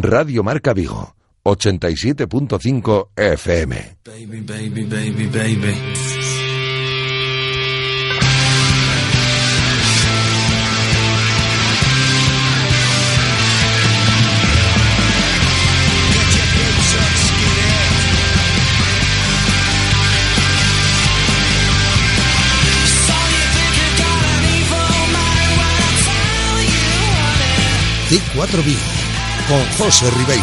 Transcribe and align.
Radio 0.00 0.42
Marca 0.42 0.72
Vigo, 0.72 1.14
87.5 1.44 3.08
FM. 3.14 3.98
Baby, 4.02 4.40
baby, 4.40 4.84
baby, 4.84 5.26
baby. 5.26 5.74
C4 28.08 28.62
Vigo 28.62 29.01
con 29.52 29.86
José 29.86 30.10
Ribeiro. 30.10 30.42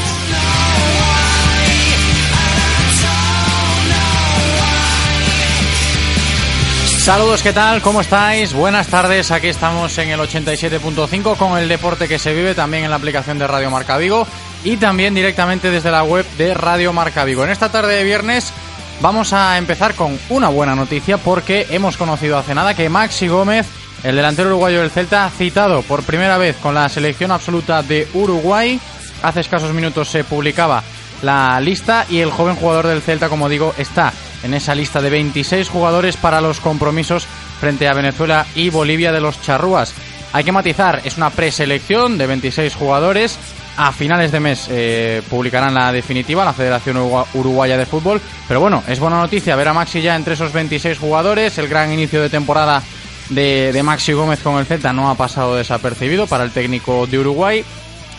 Saludos, 7.00 7.42
¿qué 7.42 7.52
tal? 7.52 7.82
¿Cómo 7.82 8.02
estáis? 8.02 8.54
Buenas 8.54 8.88
tardes, 8.88 9.32
aquí 9.32 9.48
estamos 9.48 9.98
en 9.98 10.10
el 10.10 10.20
87.5 10.20 11.38
con 11.38 11.58
el 11.58 11.68
deporte 11.68 12.08
que 12.08 12.20
se 12.20 12.36
vive 12.36 12.54
también 12.54 12.84
en 12.84 12.92
la 12.92 12.98
aplicación 12.98 13.40
de 13.40 13.48
Radio 13.48 13.72
Marca 13.72 13.98
Vigo 13.98 14.28
y 14.64 14.78
también 14.78 15.16
directamente 15.16 15.72
desde 15.72 15.90
la 15.90 16.04
web 16.04 16.24
de 16.38 16.54
Radio 16.54 16.94
Marca 16.94 17.24
Vigo. 17.24 17.44
En 17.44 17.50
esta 17.50 17.72
tarde 17.72 17.96
de 17.96 18.04
viernes 18.04 18.54
vamos 19.02 19.34
a 19.34 19.58
empezar 19.58 19.96
con 19.96 20.20
una 20.30 20.50
buena 20.50 20.76
noticia 20.76 21.18
porque 21.18 21.66
hemos 21.72 21.98
conocido 21.98 22.38
hace 22.38 22.54
nada 22.54 22.76
que 22.76 22.90
Maxi 22.90 23.28
Gómez, 23.28 23.66
el 24.04 24.16
delantero 24.16 24.50
uruguayo 24.50 24.82
del 24.82 24.92
Celta, 24.92 25.32
citado 25.36 25.82
por 25.82 26.04
primera 26.04 26.38
vez 26.38 26.58
con 26.58 26.76
la 26.76 26.88
selección 26.90 27.32
absoluta 27.32 27.82
de 27.82 28.08
Uruguay. 28.14 28.80
Hace 29.24 29.42
escasos 29.42 29.74
minutos 29.74 30.08
se 30.10 30.24
publicaba 30.24 30.84
la 31.22 31.60
lista 31.60 32.06
y 32.10 32.20
el 32.20 32.32
joven 32.32 32.56
jugador 32.56 32.88
del 32.88 33.02
Celta, 33.02 33.28
como 33.30 33.50
digo, 33.50 33.74
está 33.78 34.14
en 34.44 34.54
esa 34.54 34.74
lista 34.74 35.02
de 35.02 35.10
26 35.10 35.68
jugadores 35.68 36.16
para 36.16 36.40
los 36.40 36.60
compromisos 36.62 37.28
frente 37.60 37.88
a 37.90 37.94
Venezuela 37.94 38.46
y 38.56 38.70
Bolivia 38.70 39.12
de 39.12 39.20
los 39.20 39.42
Charrúas. 39.42 39.94
Hay 40.32 40.44
que 40.46 40.52
matizar, 40.54 41.02
es 41.04 41.18
una 41.18 41.30
preselección 41.32 42.18
de 42.18 42.28
26 42.28 42.76
jugadores. 42.76 43.38
A 43.78 43.92
finales 43.94 44.32
de 44.32 44.40
mes 44.42 44.68
eh, 44.70 45.22
publicarán 45.30 45.74
la 45.74 45.92
definitiva, 45.92 46.44
la 46.46 46.54
Federación 46.54 46.98
Urugu- 46.98 47.26
Uruguaya 47.34 47.78
de 47.78 47.86
Fútbol. 47.86 48.22
Pero 48.48 48.60
bueno, 48.60 48.84
es 48.88 49.00
buena 49.00 49.18
noticia 49.18 49.56
ver 49.56 49.70
a 49.70 49.74
Maxi 49.74 50.02
ya 50.02 50.16
entre 50.16 50.34
esos 50.34 50.52
26 50.54 50.98
jugadores. 51.00 51.58
El 51.58 51.68
gran 51.70 51.92
inicio 51.92 52.22
de 52.22 52.30
temporada 52.30 52.84
de 53.30 53.80
Maxi 53.84 54.12
Gómez 54.14 54.40
con 54.42 54.58
el 54.58 54.66
Celta 54.66 54.92
no 54.94 55.10
ha 55.10 55.16
pasado 55.16 55.56
desapercibido 55.56 56.28
para 56.28 56.44
el 56.44 56.52
técnico 56.52 57.08
de 57.08 57.20
Uruguay. 57.20 57.64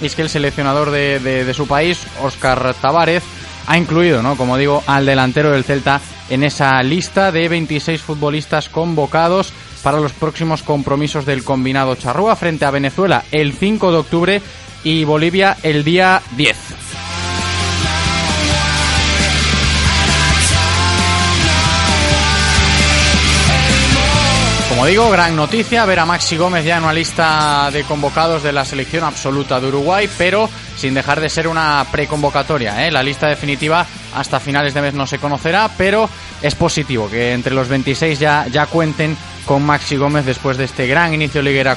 Es 0.01 0.15
que 0.15 0.23
el 0.23 0.29
seleccionador 0.31 0.91
de, 0.91 1.19
de- 1.21 1.45
de 1.45 1.55
su 1.55 1.67
país, 1.67 1.99
Óscar 2.23 2.75
Tavares, 2.81 3.23
ha 3.67 3.77
incluido, 3.79 4.23
¿no? 4.23 4.37
como 4.37 4.57
digo, 4.57 4.83
al 4.87 5.07
delantero 5.07 5.51
del 5.51 5.65
Celta 5.65 6.01
en 6.31 6.43
esa 6.43 6.83
lista 6.83 7.31
de 7.33 7.49
26 7.49 8.01
futbolistas 8.01 8.69
convocados 8.69 9.53
para 9.83 10.01
los 10.01 10.13
próximos 10.13 10.63
compromisos 10.63 11.25
del 11.27 11.45
combinado 11.45 11.95
Charrúa 11.95 12.37
frente 12.37 12.65
a 12.65 12.71
Venezuela 12.71 13.25
el 13.33 13.53
5 13.53 13.93
de 13.93 13.99
octubre 13.99 14.43
y 14.85 15.05
Bolivia 15.05 15.57
el 15.63 15.85
día 15.85 16.21
10. 16.37 16.57
Digo, 24.91 25.09
gran 25.09 25.37
noticia 25.37 25.85
ver 25.85 26.01
a 26.01 26.05
Maxi 26.05 26.37
Gómez 26.37 26.65
ya 26.65 26.79
en 26.79 26.83
una 26.83 26.93
lista 26.93 27.71
de 27.71 27.85
convocados 27.85 28.43
de 28.43 28.53
la 28.53 28.65
selección 28.65 29.05
absoluta 29.05 29.61
de 29.61 29.69
Uruguay, 29.69 30.09
pero 30.19 30.51
sin 30.77 30.95
dejar 30.95 31.21
de 31.21 31.29
ser 31.29 31.47
una 31.47 31.87
preconvocatoria. 31.93 32.85
¿eh? 32.85 32.91
La 32.91 33.01
lista 33.01 33.29
definitiva 33.29 33.87
hasta 34.17 34.41
finales 34.41 34.75
de 34.75 34.83
mes 34.83 34.95
no 34.95 35.07
se 35.07 35.21
conocerá, 35.21 35.71
pero 35.79 36.11
es 36.43 36.57
positivo 36.57 37.09
que 37.09 37.33
entre 37.33 37.55
los 37.55 37.69
26 37.69 38.19
ya, 38.19 38.49
ya 38.49 38.67
cuenten 38.67 39.17
con 39.47 39.63
Maxi 39.65 39.95
Gómez 39.95 40.27
después 40.27 40.57
de 40.57 40.65
este 40.65 40.89
gran 40.89 41.15
inicio 41.15 41.41
liguero 41.41 41.77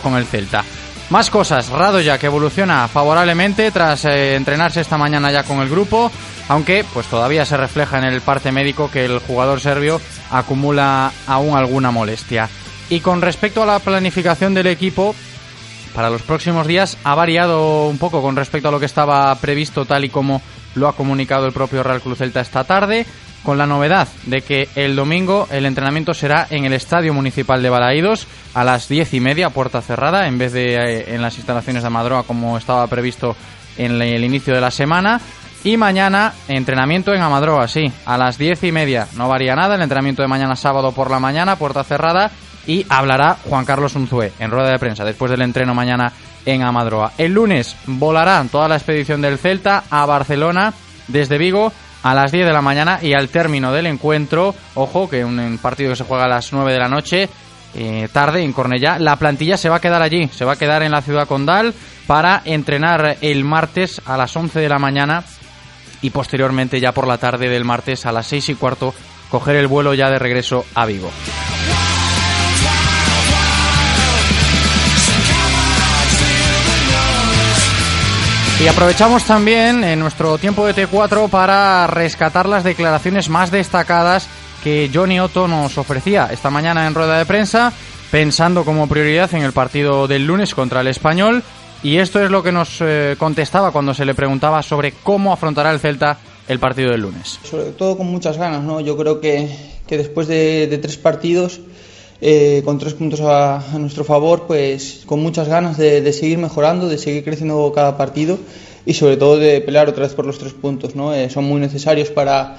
con 0.00 0.16
el 0.16 0.26
Celta. 0.26 0.64
Más 1.10 1.30
cosas, 1.30 1.68
Radoya 1.68 2.18
que 2.18 2.26
evoluciona 2.26 2.88
favorablemente 2.88 3.70
tras 3.70 4.04
eh, 4.06 4.34
entrenarse 4.36 4.80
esta 4.80 4.96
mañana 4.96 5.30
ya 5.30 5.44
con 5.44 5.60
el 5.60 5.68
grupo, 5.68 6.10
aunque 6.48 6.84
pues 6.92 7.06
todavía 7.06 7.44
se 7.44 7.56
refleja 7.56 7.98
en 7.98 8.04
el 8.04 8.22
parte 8.22 8.50
médico 8.50 8.90
que 8.90 9.04
el 9.04 9.18
jugador 9.18 9.60
serbio 9.60 10.00
acumula 10.30 11.12
aún 11.26 11.56
alguna 11.56 11.90
molestia. 11.90 12.48
Y 12.90 13.00
con 13.00 13.22
respecto 13.22 13.62
a 13.62 13.66
la 13.66 13.78
planificación 13.78 14.54
del 14.54 14.66
equipo, 14.66 15.14
para 15.94 16.10
los 16.10 16.22
próximos 16.22 16.66
días 16.66 16.96
ha 17.04 17.14
variado 17.14 17.86
un 17.86 17.98
poco 17.98 18.20
con 18.20 18.34
respecto 18.34 18.68
a 18.68 18.72
lo 18.72 18.80
que 18.80 18.86
estaba 18.86 19.34
previsto 19.36 19.84
tal 19.84 20.04
y 20.04 20.08
como 20.08 20.42
lo 20.74 20.88
ha 20.88 20.96
comunicado 20.96 21.46
el 21.46 21.52
propio 21.52 21.82
Real 21.82 22.00
Cruz 22.00 22.18
Celta 22.18 22.40
esta 22.40 22.64
tarde, 22.64 23.06
con 23.44 23.58
la 23.58 23.66
novedad 23.66 24.08
de 24.24 24.40
que 24.40 24.68
el 24.74 24.96
domingo 24.96 25.46
el 25.50 25.66
entrenamiento 25.66 26.14
será 26.14 26.46
en 26.50 26.64
el 26.64 26.72
Estadio 26.72 27.12
Municipal 27.14 27.62
de 27.62 27.70
Balaídos 27.70 28.26
a 28.54 28.64
las 28.64 28.88
diez 28.88 29.12
y 29.14 29.20
media, 29.20 29.50
puerta 29.50 29.82
cerrada, 29.82 30.26
en 30.26 30.38
vez 30.38 30.52
de 30.52 30.74
eh, 30.74 31.14
en 31.14 31.22
las 31.22 31.36
instalaciones 31.36 31.82
de 31.82 31.86
Amadroa 31.86 32.24
como 32.24 32.56
estaba 32.56 32.86
previsto 32.86 33.36
en 33.76 34.00
el 34.00 34.24
inicio 34.24 34.54
de 34.54 34.60
la 34.60 34.70
semana. 34.70 35.20
Y 35.62 35.76
mañana 35.76 36.34
entrenamiento 36.48 37.14
en 37.14 37.22
Amadroa, 37.22 37.68
sí, 37.68 37.90
a 38.04 38.18
las 38.18 38.36
diez 38.36 38.62
y 38.64 38.72
media. 38.72 39.06
No 39.16 39.28
varía 39.28 39.54
nada, 39.54 39.76
el 39.76 39.82
entrenamiento 39.82 40.20
de 40.20 40.28
mañana 40.28 40.56
sábado 40.56 40.92
por 40.92 41.10
la 41.10 41.20
mañana, 41.20 41.56
puerta 41.56 41.84
cerrada. 41.84 42.30
Y 42.66 42.86
hablará 42.88 43.36
Juan 43.48 43.64
Carlos 43.66 43.94
Unzué 43.94 44.32
en 44.38 44.50
rueda 44.50 44.70
de 44.70 44.78
prensa 44.78 45.04
después 45.04 45.30
del 45.30 45.42
entreno 45.42 45.74
mañana 45.74 46.12
en 46.46 46.62
Amadroa. 46.62 47.12
El 47.18 47.32
lunes 47.32 47.76
volarán 47.86 48.48
toda 48.48 48.68
la 48.68 48.76
expedición 48.76 49.20
del 49.20 49.38
Celta 49.38 49.84
a 49.90 50.06
Barcelona 50.06 50.72
desde 51.08 51.38
Vigo 51.38 51.72
a 52.04 52.14
las 52.14 52.30
10 52.30 52.46
de 52.46 52.52
la 52.52 52.60
mañana 52.60 52.98
y 53.02 53.14
al 53.14 53.30
término 53.30 53.72
del 53.72 53.86
encuentro, 53.86 54.54
ojo, 54.74 55.08
que 55.08 55.24
un 55.24 55.58
partido 55.60 55.90
que 55.90 55.96
se 55.96 56.04
juega 56.04 56.26
a 56.26 56.28
las 56.28 56.52
9 56.52 56.72
de 56.72 56.78
la 56.78 56.88
noche, 56.88 57.30
eh, 57.74 58.08
tarde 58.12 58.42
en 58.44 58.52
Cornellá, 58.52 58.98
la 58.98 59.16
plantilla 59.16 59.56
se 59.56 59.70
va 59.70 59.76
a 59.76 59.80
quedar 59.80 60.02
allí, 60.02 60.28
se 60.28 60.44
va 60.44 60.52
a 60.52 60.56
quedar 60.56 60.82
en 60.82 60.92
la 60.92 61.00
ciudad 61.00 61.26
condal 61.26 61.72
para 62.06 62.42
entrenar 62.44 63.16
el 63.22 63.42
martes 63.44 64.02
a 64.04 64.18
las 64.18 64.36
11 64.36 64.60
de 64.60 64.68
la 64.68 64.78
mañana 64.78 65.24
y 66.02 66.10
posteriormente 66.10 66.78
ya 66.78 66.92
por 66.92 67.06
la 67.06 67.16
tarde 67.16 67.48
del 67.48 67.64
martes 67.64 68.04
a 68.04 68.12
las 68.12 68.26
6 68.26 68.50
y 68.50 68.54
cuarto 68.54 68.94
coger 69.30 69.56
el 69.56 69.66
vuelo 69.66 69.94
ya 69.94 70.10
de 70.10 70.18
regreso 70.18 70.66
a 70.74 70.84
Vigo. 70.84 71.10
Y 78.62 78.68
aprovechamos 78.68 79.24
también 79.24 79.84
en 79.84 79.98
nuestro 79.98 80.38
tiempo 80.38 80.64
de 80.66 80.74
T4 80.74 81.28
para 81.28 81.86
rescatar 81.86 82.48
las 82.48 82.64
declaraciones 82.64 83.28
más 83.28 83.50
destacadas 83.50 84.26
que 84.62 84.90
Johnny 84.92 85.20
Otto 85.20 85.48
nos 85.48 85.76
ofrecía 85.76 86.28
esta 86.32 86.50
mañana 86.50 86.86
en 86.86 86.94
rueda 86.94 87.18
de 87.18 87.26
prensa, 87.26 87.72
pensando 88.10 88.64
como 88.64 88.88
prioridad 88.88 89.34
en 89.34 89.42
el 89.42 89.52
partido 89.52 90.06
del 90.06 90.26
lunes 90.26 90.54
contra 90.54 90.80
el 90.80 90.86
español. 90.86 91.42
Y 91.82 91.98
esto 91.98 92.24
es 92.24 92.30
lo 92.30 92.42
que 92.42 92.52
nos 92.52 92.78
eh, 92.80 93.16
contestaba 93.18 93.72
cuando 93.72 93.92
se 93.92 94.06
le 94.06 94.14
preguntaba 94.14 94.62
sobre 94.62 94.92
cómo 94.92 95.32
afrontará 95.34 95.70
el 95.70 95.80
Celta 95.80 96.16
el 96.48 96.58
partido 96.58 96.92
del 96.92 97.02
lunes. 97.02 97.38
Sobre 97.42 97.72
todo 97.72 97.98
con 97.98 98.06
muchas 98.06 98.38
ganas, 98.38 98.62
¿no? 98.62 98.80
Yo 98.80 98.96
creo 98.96 99.20
que, 99.20 99.54
que 99.86 99.98
después 99.98 100.28
de, 100.28 100.66
de 100.68 100.78
tres 100.78 100.96
partidos, 100.96 101.60
eh, 102.26 102.62
con 102.64 102.78
tres 102.78 102.94
puntos 102.94 103.20
a, 103.20 103.62
nuestro 103.78 104.02
favor, 104.02 104.46
pues 104.46 105.02
con 105.04 105.20
muchas 105.20 105.46
ganas 105.46 105.76
de, 105.76 106.00
de 106.00 106.12
seguir 106.14 106.38
mejorando, 106.38 106.88
de 106.88 106.96
seguir 106.96 107.22
creciendo 107.22 107.70
cada 107.74 107.98
partido 107.98 108.38
y 108.86 108.94
sobre 108.94 109.18
todo 109.18 109.36
de 109.36 109.60
pelear 109.60 109.90
otra 109.90 110.04
vez 110.04 110.14
por 110.14 110.24
los 110.24 110.38
tres 110.38 110.54
puntos, 110.54 110.96
¿no? 110.96 111.12
Eh, 111.12 111.28
son 111.28 111.44
muy 111.44 111.60
necesarios 111.60 112.08
para, 112.08 112.56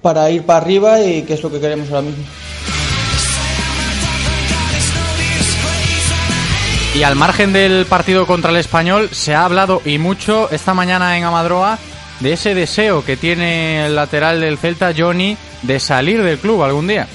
para 0.00 0.30
ir 0.30 0.44
para 0.44 0.60
arriba 0.60 1.04
y 1.04 1.20
que 1.20 1.34
es 1.34 1.42
lo 1.42 1.50
que 1.50 1.60
queremos 1.60 1.90
ahora 1.90 2.00
mismo. 2.00 2.24
Y 6.94 7.02
al 7.02 7.14
margen 7.14 7.52
del 7.52 7.84
partido 7.84 8.26
contra 8.26 8.50
el 8.50 8.56
español, 8.56 9.10
se 9.12 9.34
ha 9.34 9.44
hablado 9.44 9.82
y 9.84 9.98
mucho 9.98 10.50
esta 10.50 10.72
mañana 10.72 11.18
en 11.18 11.24
Amadroa 11.24 11.78
de 12.20 12.32
ese 12.32 12.54
deseo 12.54 13.04
que 13.04 13.18
tiene 13.18 13.84
el 13.84 13.96
lateral 13.96 14.40
del 14.40 14.56
Celta, 14.56 14.94
Johnny, 14.96 15.36
de 15.60 15.78
salir 15.78 16.22
del 16.22 16.38
club 16.38 16.62
algún 16.62 16.86
día. 16.86 17.06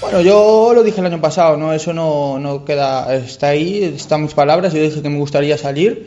Bueno, 0.00 0.20
yo 0.20 0.72
lo 0.74 0.84
dije 0.84 1.00
el 1.00 1.06
año 1.06 1.20
pasado, 1.20 1.56
¿no? 1.56 1.72
Eso 1.72 1.92
no, 1.92 2.38
no 2.38 2.64
queda, 2.64 3.12
está 3.16 3.48
ahí, 3.48 3.82
están 3.82 4.22
mis 4.22 4.32
palabras, 4.32 4.72
yo 4.72 4.80
dije 4.80 5.02
que 5.02 5.08
me 5.08 5.18
gustaría 5.18 5.58
salir, 5.58 6.06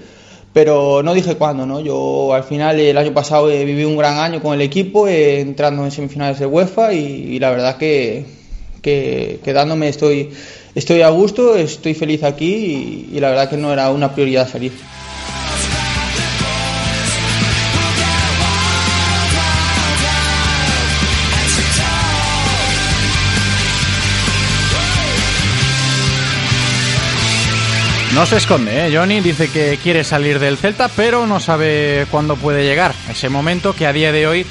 pero 0.53 1.03
no 1.03 1.13
dije 1.13 1.35
cuándo, 1.35 1.65
¿no? 1.65 1.81
Yo 1.81 2.33
al 2.33 2.45
final 2.45 2.79
el 2.79 2.97
año 2.97 3.13
pasado 3.13 3.49
eh, 3.49 3.65
viví 3.65 3.83
un 3.83 3.97
gran 3.97 4.17
año 4.17 4.41
con 4.41 4.53
el 4.53 4.61
equipo, 4.61 5.09
eh, 5.09 5.41
entrando 5.41 5.83
en 5.83 5.91
semifinales 5.91 6.39
de 6.39 6.45
UEFA 6.45 6.93
y, 6.93 7.37
la 7.39 7.51
verdad 7.51 7.77
que, 7.77 8.25
que 8.81 9.41
quedándome 9.43 9.89
estoy, 9.89 10.29
estoy 10.73 11.01
a 11.01 11.09
gusto, 11.09 11.57
estoy 11.57 11.93
feliz 11.93 12.23
aquí 12.23 13.09
y 13.11 13.19
la 13.19 13.29
verdad 13.29 13.49
que 13.49 13.57
no 13.57 13.73
era 13.73 13.91
una 13.91 14.13
prioridad 14.13 14.47
salir. 14.47 14.71
No 28.15 28.25
se 28.25 28.37
esconde, 28.37 28.87
¿eh? 28.87 28.91
Johnny 28.93 29.21
dice 29.21 29.47
que 29.47 29.79
quiere 29.81 30.03
salir 30.03 30.37
del 30.37 30.57
Celta, 30.57 30.89
pero 30.89 31.25
no 31.25 31.39
sabe 31.39 32.05
cuándo 32.11 32.35
puede 32.35 32.65
llegar. 32.65 32.93
Ese 33.09 33.29
momento 33.29 33.73
que 33.73 33.87
a 33.87 33.93
día 33.93 34.11
de 34.11 34.27
hoy 34.27 34.45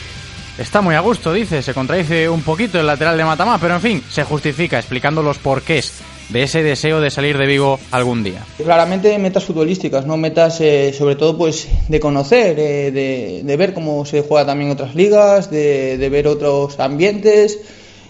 está 0.56 0.80
muy 0.80 0.94
a 0.94 1.00
gusto, 1.00 1.30
dice. 1.34 1.60
Se 1.60 1.74
contradice 1.74 2.26
un 2.30 2.40
poquito 2.40 2.80
el 2.80 2.86
lateral 2.86 3.18
de 3.18 3.24
Matamá, 3.24 3.58
pero 3.60 3.74
en 3.74 3.82
fin, 3.82 4.02
se 4.08 4.24
justifica 4.24 4.78
explicando 4.78 5.22
los 5.22 5.36
porqués 5.36 5.92
de 6.30 6.44
ese 6.44 6.62
deseo 6.62 7.02
de 7.02 7.10
salir 7.10 7.36
de 7.36 7.46
Vigo 7.46 7.78
algún 7.90 8.24
día. 8.24 8.46
Claramente 8.56 9.18
metas 9.18 9.44
futbolísticas, 9.44 10.06
no 10.06 10.16
metas 10.16 10.58
eh, 10.62 10.94
sobre 10.96 11.16
todo 11.16 11.36
pues 11.36 11.68
de 11.86 12.00
conocer, 12.00 12.58
eh, 12.58 13.42
de, 13.44 13.56
ver 13.58 13.74
cómo 13.74 14.06
se 14.06 14.22
juega 14.22 14.46
también 14.46 14.70
otras 14.70 14.94
ligas, 14.94 15.50
de, 15.50 15.98
de 15.98 16.08
ver 16.08 16.28
otros 16.28 16.80
ambientes 16.80 17.58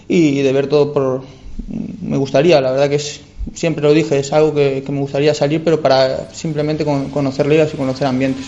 y 0.07 0.41
de 0.41 0.53
ver 0.53 0.67
todo 0.67 0.93
por... 0.93 1.23
Me 2.01 2.15
gustaría, 2.15 2.61
la 2.61 2.71
verdad 2.71 2.89
que 2.89 2.95
es 2.95 3.21
siempre 3.53 3.83
lo 3.83 3.93
dije, 3.93 4.19
es 4.19 4.33
algo 4.33 4.53
que, 4.53 4.83
me 4.89 4.99
gustaría 4.99 5.33
salir, 5.33 5.63
pero 5.63 5.81
para 5.81 6.31
simplemente 6.33 6.85
con, 6.85 7.09
conocer 7.09 7.47
ligas 7.47 7.73
y 7.73 7.77
conocer 7.77 8.07
ambientes. 8.07 8.45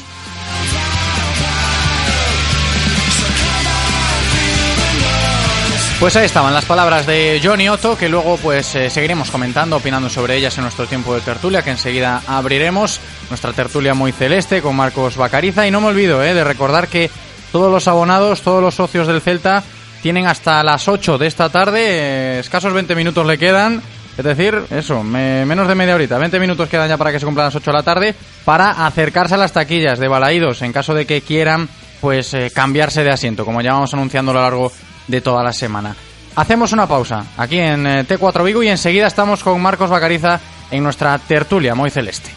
Pues 6.03 6.17
ahí 6.17 6.25
estaban 6.25 6.53
las 6.53 6.65
palabras 6.65 7.07
de 7.07 7.39
Johnny 7.41 7.69
Otto, 7.69 7.97
que 7.97 8.09
luego 8.09 8.35
pues 8.35 8.75
eh, 8.75 8.89
seguiremos 8.89 9.31
comentando, 9.31 9.77
opinando 9.77 10.09
sobre 10.09 10.35
ellas 10.35 10.57
en 10.57 10.63
nuestro 10.63 10.85
tiempo 10.85 11.15
de 11.15 11.21
tertulia, 11.21 11.61
que 11.61 11.69
enseguida 11.69 12.21
abriremos 12.27 12.99
nuestra 13.29 13.53
tertulia 13.53 13.93
muy 13.93 14.11
celeste 14.11 14.61
con 14.61 14.75
Marcos 14.75 15.15
Bacariza. 15.15 15.65
Y 15.65 15.71
no 15.71 15.79
me 15.79 15.87
olvido 15.87 16.21
eh, 16.21 16.33
de 16.33 16.43
recordar 16.43 16.89
que 16.89 17.09
todos 17.53 17.71
los 17.71 17.87
abonados, 17.87 18.41
todos 18.41 18.61
los 18.61 18.75
socios 18.75 19.07
del 19.07 19.21
Celta 19.21 19.63
tienen 20.01 20.27
hasta 20.27 20.61
las 20.61 20.89
8 20.89 21.17
de 21.17 21.27
esta 21.27 21.47
tarde, 21.47 21.79
eh, 21.81 22.39
escasos 22.39 22.73
20 22.73 22.95
minutos 22.95 23.25
le 23.25 23.37
quedan, 23.37 23.81
es 24.17 24.23
decir, 24.23 24.61
eso, 24.69 25.03
me, 25.03 25.45
menos 25.45 25.67
de 25.67 25.75
media 25.75 25.95
horita, 25.95 26.17
20 26.17 26.39
minutos 26.39 26.69
quedan 26.69 26.89
ya 26.89 26.97
para 26.97 27.11
que 27.11 27.19
se 27.19 27.25
cumplan 27.25 27.47
las 27.47 27.55
8 27.55 27.71
de 27.71 27.77
la 27.77 27.83
tarde, 27.83 28.15
para 28.45 28.85
acercarse 28.85 29.33
a 29.33 29.37
las 29.37 29.53
taquillas 29.53 29.99
de 29.99 30.07
Balaídos 30.07 30.61
en 30.61 30.71
caso 30.71 30.93
de 30.93 31.05
que 31.05 31.21
quieran 31.21 31.67
pues 31.99 32.33
eh, 32.33 32.51
cambiarse 32.53 33.03
de 33.03 33.11
asiento, 33.11 33.45
como 33.45 33.61
ya 33.61 33.73
vamos 33.73 33.93
anunciando 33.93 34.31
a 34.31 34.35
lo 34.35 34.41
largo 34.41 34.71
de 35.07 35.21
toda 35.21 35.43
la 35.43 35.53
semana. 35.53 35.95
Hacemos 36.35 36.73
una 36.73 36.87
pausa 36.87 37.25
aquí 37.37 37.59
en 37.59 37.87
eh, 37.87 38.05
T4 38.07 38.43
Vigo 38.43 38.61
y 38.63 38.67
enseguida 38.67 39.07
estamos 39.07 39.43
con 39.43 39.61
Marcos 39.61 39.89
Bacariza 39.89 40.39
en 40.69 40.83
nuestra 40.83 41.17
tertulia 41.19 41.75
muy 41.75 41.89
celeste. 41.89 42.31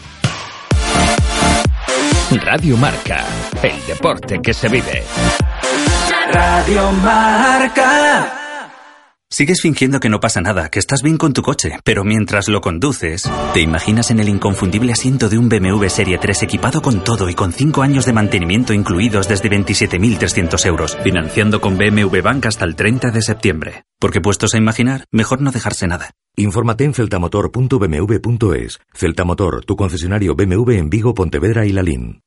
Radio 2.43 2.77
Marca, 2.77 3.25
el 3.61 3.85
deporte 3.85 4.39
que 4.41 4.53
se 4.53 4.67
vive. 4.67 5.03
Radio 6.31 6.91
Marca. 6.91 8.36
Sigues 9.29 9.59
fingiendo 9.61 9.99
que 9.99 10.07
no 10.07 10.21
pasa 10.21 10.39
nada, 10.39 10.69
que 10.69 10.79
estás 10.79 11.01
bien 11.03 11.17
con 11.17 11.33
tu 11.33 11.41
coche, 11.41 11.79
pero 11.83 12.05
mientras 12.05 12.47
lo 12.47 12.61
conduces, 12.61 13.29
te 13.53 13.59
imaginas 13.59 14.09
en 14.09 14.21
el 14.21 14.29
inconfundible 14.29 14.93
asiento 14.93 15.27
de 15.27 15.37
un 15.37 15.49
BMW 15.49 15.85
Serie 15.89 16.17
3 16.17 16.43
equipado 16.43 16.81
con 16.81 17.03
todo 17.03 17.29
y 17.29 17.35
con 17.35 17.51
5 17.51 17.81
años 17.81 18.05
de 18.05 18.13
mantenimiento 18.13 18.71
incluidos 18.71 19.27
desde 19.27 19.49
27.300 19.49 20.65
euros, 20.65 20.97
financiando 21.03 21.59
con 21.59 21.77
BMW 21.77 22.21
Bank 22.23 22.45
hasta 22.45 22.63
el 22.63 22.77
30 22.77 23.11
de 23.11 23.21
septiembre. 23.21 23.83
Porque 23.99 24.21
puestos 24.21 24.53
a 24.53 24.59
imaginar, 24.59 25.03
mejor 25.11 25.41
no 25.41 25.51
dejarse 25.51 25.87
nada. 25.87 26.11
Infórmate 26.37 26.85
en 26.85 26.93
celtamotor.bmw.es. 26.93 28.79
Celtamotor, 28.93 29.65
tu 29.65 29.75
concesionario 29.75 30.35
BMW 30.35 30.71
en 30.71 30.89
Vigo, 30.89 31.13
Pontevedra 31.13 31.65
y 31.65 31.73
Lalín. 31.73 32.21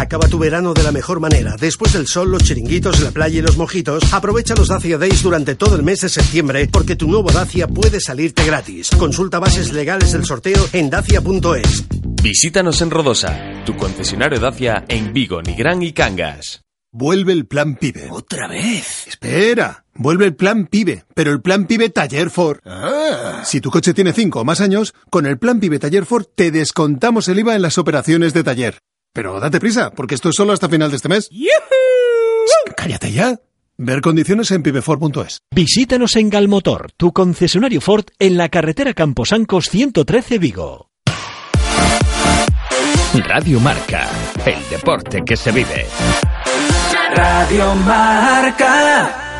Acaba 0.01 0.27
tu 0.27 0.39
verano 0.39 0.73
de 0.73 0.81
la 0.81 0.91
mejor 0.91 1.19
manera. 1.19 1.55
Después 1.59 1.93
del 1.93 2.07
sol, 2.07 2.31
los 2.31 2.43
chiringuitos, 2.43 3.01
la 3.01 3.11
playa 3.11 3.37
y 3.37 3.41
los 3.43 3.55
mojitos, 3.55 4.11
aprovecha 4.11 4.55
los 4.55 4.69
Dacia 4.69 4.97
Days 4.97 5.21
durante 5.21 5.53
todo 5.53 5.75
el 5.75 5.83
mes 5.83 6.01
de 6.01 6.09
septiembre 6.09 6.67
porque 6.67 6.95
tu 6.95 7.07
nuevo 7.07 7.29
Dacia 7.29 7.67
puede 7.67 7.99
salirte 7.99 8.43
gratis. 8.43 8.89
Consulta 8.97 9.37
bases 9.37 9.71
legales 9.71 10.11
del 10.13 10.25
sorteo 10.25 10.67
en 10.73 10.89
dacia.es. 10.89 11.85
Visítanos 12.23 12.81
en 12.81 12.89
Rodosa, 12.89 13.63
tu 13.63 13.77
concesionario 13.77 14.39
Dacia 14.39 14.85
en 14.87 15.13
Vigo, 15.13 15.39
Nigrán 15.43 15.83
y 15.83 15.93
Cangas. 15.93 16.63
Vuelve 16.91 17.33
el 17.33 17.45
plan 17.45 17.75
PIBE. 17.75 18.07
¿Otra 18.09 18.47
vez? 18.47 19.05
Espera, 19.07 19.85
vuelve 19.93 20.25
el 20.25 20.35
plan 20.35 20.65
PIBE, 20.65 21.05
pero 21.13 21.31
el 21.31 21.41
plan 21.41 21.67
PIBE 21.67 21.89
Taller 21.89 22.31
Ford. 22.31 22.57
Ah. 22.65 23.43
Si 23.45 23.61
tu 23.61 23.69
coche 23.69 23.93
tiene 23.93 24.13
5 24.13 24.41
o 24.41 24.45
más 24.45 24.61
años, 24.61 24.95
con 25.11 25.27
el 25.27 25.37
plan 25.37 25.59
PIBE 25.59 25.77
Taller 25.77 26.07
Ford 26.07 26.25
te 26.33 26.49
descontamos 26.49 27.27
el 27.27 27.37
IVA 27.37 27.55
en 27.55 27.61
las 27.61 27.77
operaciones 27.77 28.33
de 28.33 28.43
taller. 28.43 28.79
Pero 29.13 29.39
date 29.39 29.59
prisa, 29.59 29.91
porque 29.91 30.15
esto 30.15 30.29
es 30.29 30.35
solo 30.35 30.53
hasta 30.53 30.69
final 30.69 30.89
de 30.89 30.95
este 30.95 31.09
mes. 31.09 31.29
¡Yuhu! 31.29 31.49
¡Cállate 32.75 33.11
ya! 33.11 33.39
Ver 33.77 34.01
condiciones 34.01 34.51
en 34.51 34.63
pibeford.es. 34.63 35.39
Visítanos 35.53 36.15
en 36.15 36.29
Galmotor, 36.29 36.91
tu 36.95 37.11
concesionario 37.11 37.81
Ford 37.81 38.05
en 38.19 38.37
la 38.37 38.49
carretera 38.49 38.93
Camposancos 38.93 39.65
113 39.69 40.37
Vigo. 40.37 40.89
Radio 43.13 43.59
Marca, 43.59 44.07
el 44.45 44.69
deporte 44.69 45.21
que 45.25 45.35
se 45.35 45.51
vive. 45.51 45.85
Radio 47.15 47.75
Marca. 47.75 49.30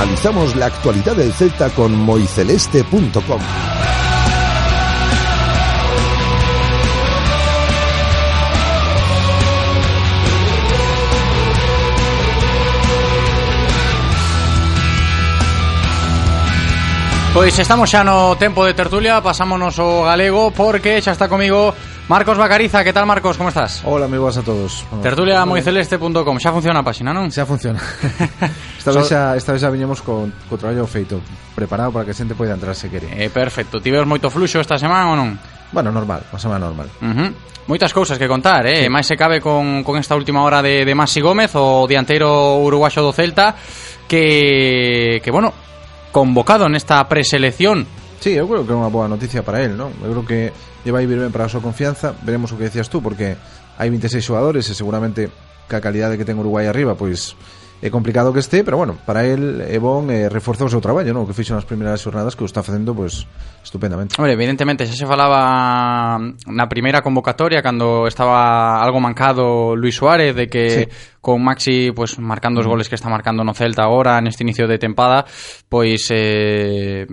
Analizamos 0.00 0.56
la 0.56 0.64
actualidad 0.64 1.14
del 1.14 1.30
Celta 1.30 1.68
con 1.68 1.94
moiceleste.com. 1.94 3.40
Pois 17.34 17.58
estamos 17.58 17.92
xa 17.92 18.02
no 18.02 18.34
tempo 18.40 18.64
de 18.64 18.72
tertulia, 18.72 19.20
pasámonos 19.20 19.76
o 19.78 20.08
galego 20.08 20.50
porque 20.50 21.04
xa 21.04 21.12
está 21.12 21.28
comigo 21.28 21.76
Marcos 22.10 22.36
Bacariza, 22.36 22.82
¿qué 22.82 22.92
tal 22.92 23.06
Marcos? 23.06 23.36
¿Cómo 23.36 23.50
estás? 23.50 23.82
Hola, 23.84 24.08
muy 24.08 24.18
buenas 24.18 24.36
a 24.38 24.42
todos. 24.42 24.84
Tertulia 25.00 25.46
moiceleste.com, 25.46 26.40
xa 26.42 26.50
funciona 26.50 26.80
a 26.80 26.82
página, 26.82 27.14
non? 27.14 27.30
Xa 27.30 27.46
funciona. 27.46 27.78
esta, 28.82 28.90
vez 28.90 29.06
xa, 29.06 29.38
esta 29.38 29.54
vez 29.54 29.62
xa 29.62 29.70
viñemos 29.70 30.02
con, 30.02 30.34
co 30.50 30.58
traballo 30.58 30.90
feito, 30.90 31.22
preparado 31.54 31.94
para 31.94 32.02
que 32.02 32.10
a 32.10 32.18
xente 32.18 32.34
poida 32.34 32.58
entrar 32.58 32.74
se 32.74 32.90
quere. 32.90 33.06
Eh, 33.14 33.30
perfecto. 33.30 33.78
Ti 33.78 33.94
veos 33.94 34.10
moito 34.10 34.26
fluxo 34.26 34.58
esta 34.58 34.74
semana 34.74 35.06
ou 35.06 35.14
non? 35.14 35.38
Bueno, 35.70 35.94
normal, 35.94 36.26
unha 36.34 36.42
semana 36.42 36.66
normal. 36.66 36.90
Uh 36.98 37.14
-huh. 37.14 37.30
Moitas 37.70 37.94
cousas 37.94 38.18
que 38.18 38.26
contar, 38.26 38.66
eh? 38.66 38.82
Sí. 38.82 38.90
Máis 38.90 39.06
se 39.06 39.14
cabe 39.14 39.38
con, 39.38 39.86
con 39.86 39.94
esta 39.94 40.18
última 40.18 40.42
hora 40.42 40.66
de, 40.66 40.82
de 40.82 40.94
Masi 40.98 41.22
Gómez, 41.22 41.54
o 41.54 41.86
dianteiro 41.86 42.58
uruguaxo 42.58 43.06
do 43.06 43.14
Celta, 43.14 43.54
que, 44.10 45.22
que 45.22 45.30
bueno, 45.30 45.54
convocado 46.10 46.66
nesta 46.66 46.98
preselección. 47.06 47.86
Sí, 48.18 48.34
eu 48.34 48.50
creo 48.50 48.66
que 48.66 48.74
é 48.74 48.78
unha 48.82 48.90
boa 48.90 49.06
noticia 49.06 49.46
para 49.46 49.62
él, 49.62 49.78
non? 49.78 49.94
Eu 50.02 50.10
creo 50.10 50.26
que 50.26 50.69
lle 50.84 50.92
vai 50.92 51.04
vir 51.04 51.18
ben 51.20 51.32
para 51.32 51.46
a 51.46 51.52
súa 51.52 51.64
confianza 51.64 52.16
veremos 52.24 52.52
o 52.52 52.58
que 52.58 52.68
decías 52.68 52.88
tú 52.88 53.00
porque 53.04 53.36
hai 53.78 53.88
26 53.88 54.20
xogadores 54.24 54.68
e 54.68 54.74
seguramente 54.74 55.28
ca 55.70 55.80
calidade 55.80 56.18
que 56.18 56.26
ten 56.26 56.38
Uruguai 56.40 56.66
arriba 56.66 56.96
pois 56.96 57.36
é 57.82 57.88
complicado 57.88 58.32
que 58.32 58.40
este, 58.40 58.62
pero 58.62 58.76
bueno, 58.76 58.98
para 59.06 59.24
el 59.24 59.62
é 59.62 59.78
bon 59.80 60.12
eh, 60.12 60.28
reforzou 60.28 60.68
o 60.68 60.72
seu 60.72 60.84
traballo, 60.84 61.16
non? 61.16 61.24
O 61.24 61.28
que 61.28 61.32
fixo 61.32 61.56
nas 61.56 61.64
primeiras 61.64 62.04
xornadas 62.04 62.36
que 62.36 62.44
o 62.44 62.48
está 62.48 62.60
facendo 62.60 62.92
pois 62.92 63.24
estupendamente. 63.64 64.20
Hombre, 64.20 64.36
evidentemente 64.36 64.84
xa 64.84 64.92
se 64.92 65.08
falaba 65.08 66.20
na 66.20 66.66
primeira 66.68 67.00
convocatoria 67.00 67.64
cando 67.64 68.04
estaba 68.04 68.84
algo 68.84 69.00
mancado 69.00 69.72
Luis 69.80 69.96
Suárez 69.96 70.36
de 70.36 70.52
que 70.52 70.64
sí. 70.68 70.84
con 71.24 71.40
Maxi 71.40 71.88
pues 71.96 72.20
marcando 72.20 72.60
os 72.60 72.68
mm. 72.68 72.72
goles 72.72 72.88
que 72.92 73.00
está 73.00 73.08
marcando 73.08 73.48
no 73.48 73.56
Celta 73.56 73.88
agora 73.88 74.20
neste 74.20 74.44
inicio 74.44 74.68
de 74.68 74.76
tempada, 74.76 75.24
pois 75.72 76.04
eh 76.12 77.08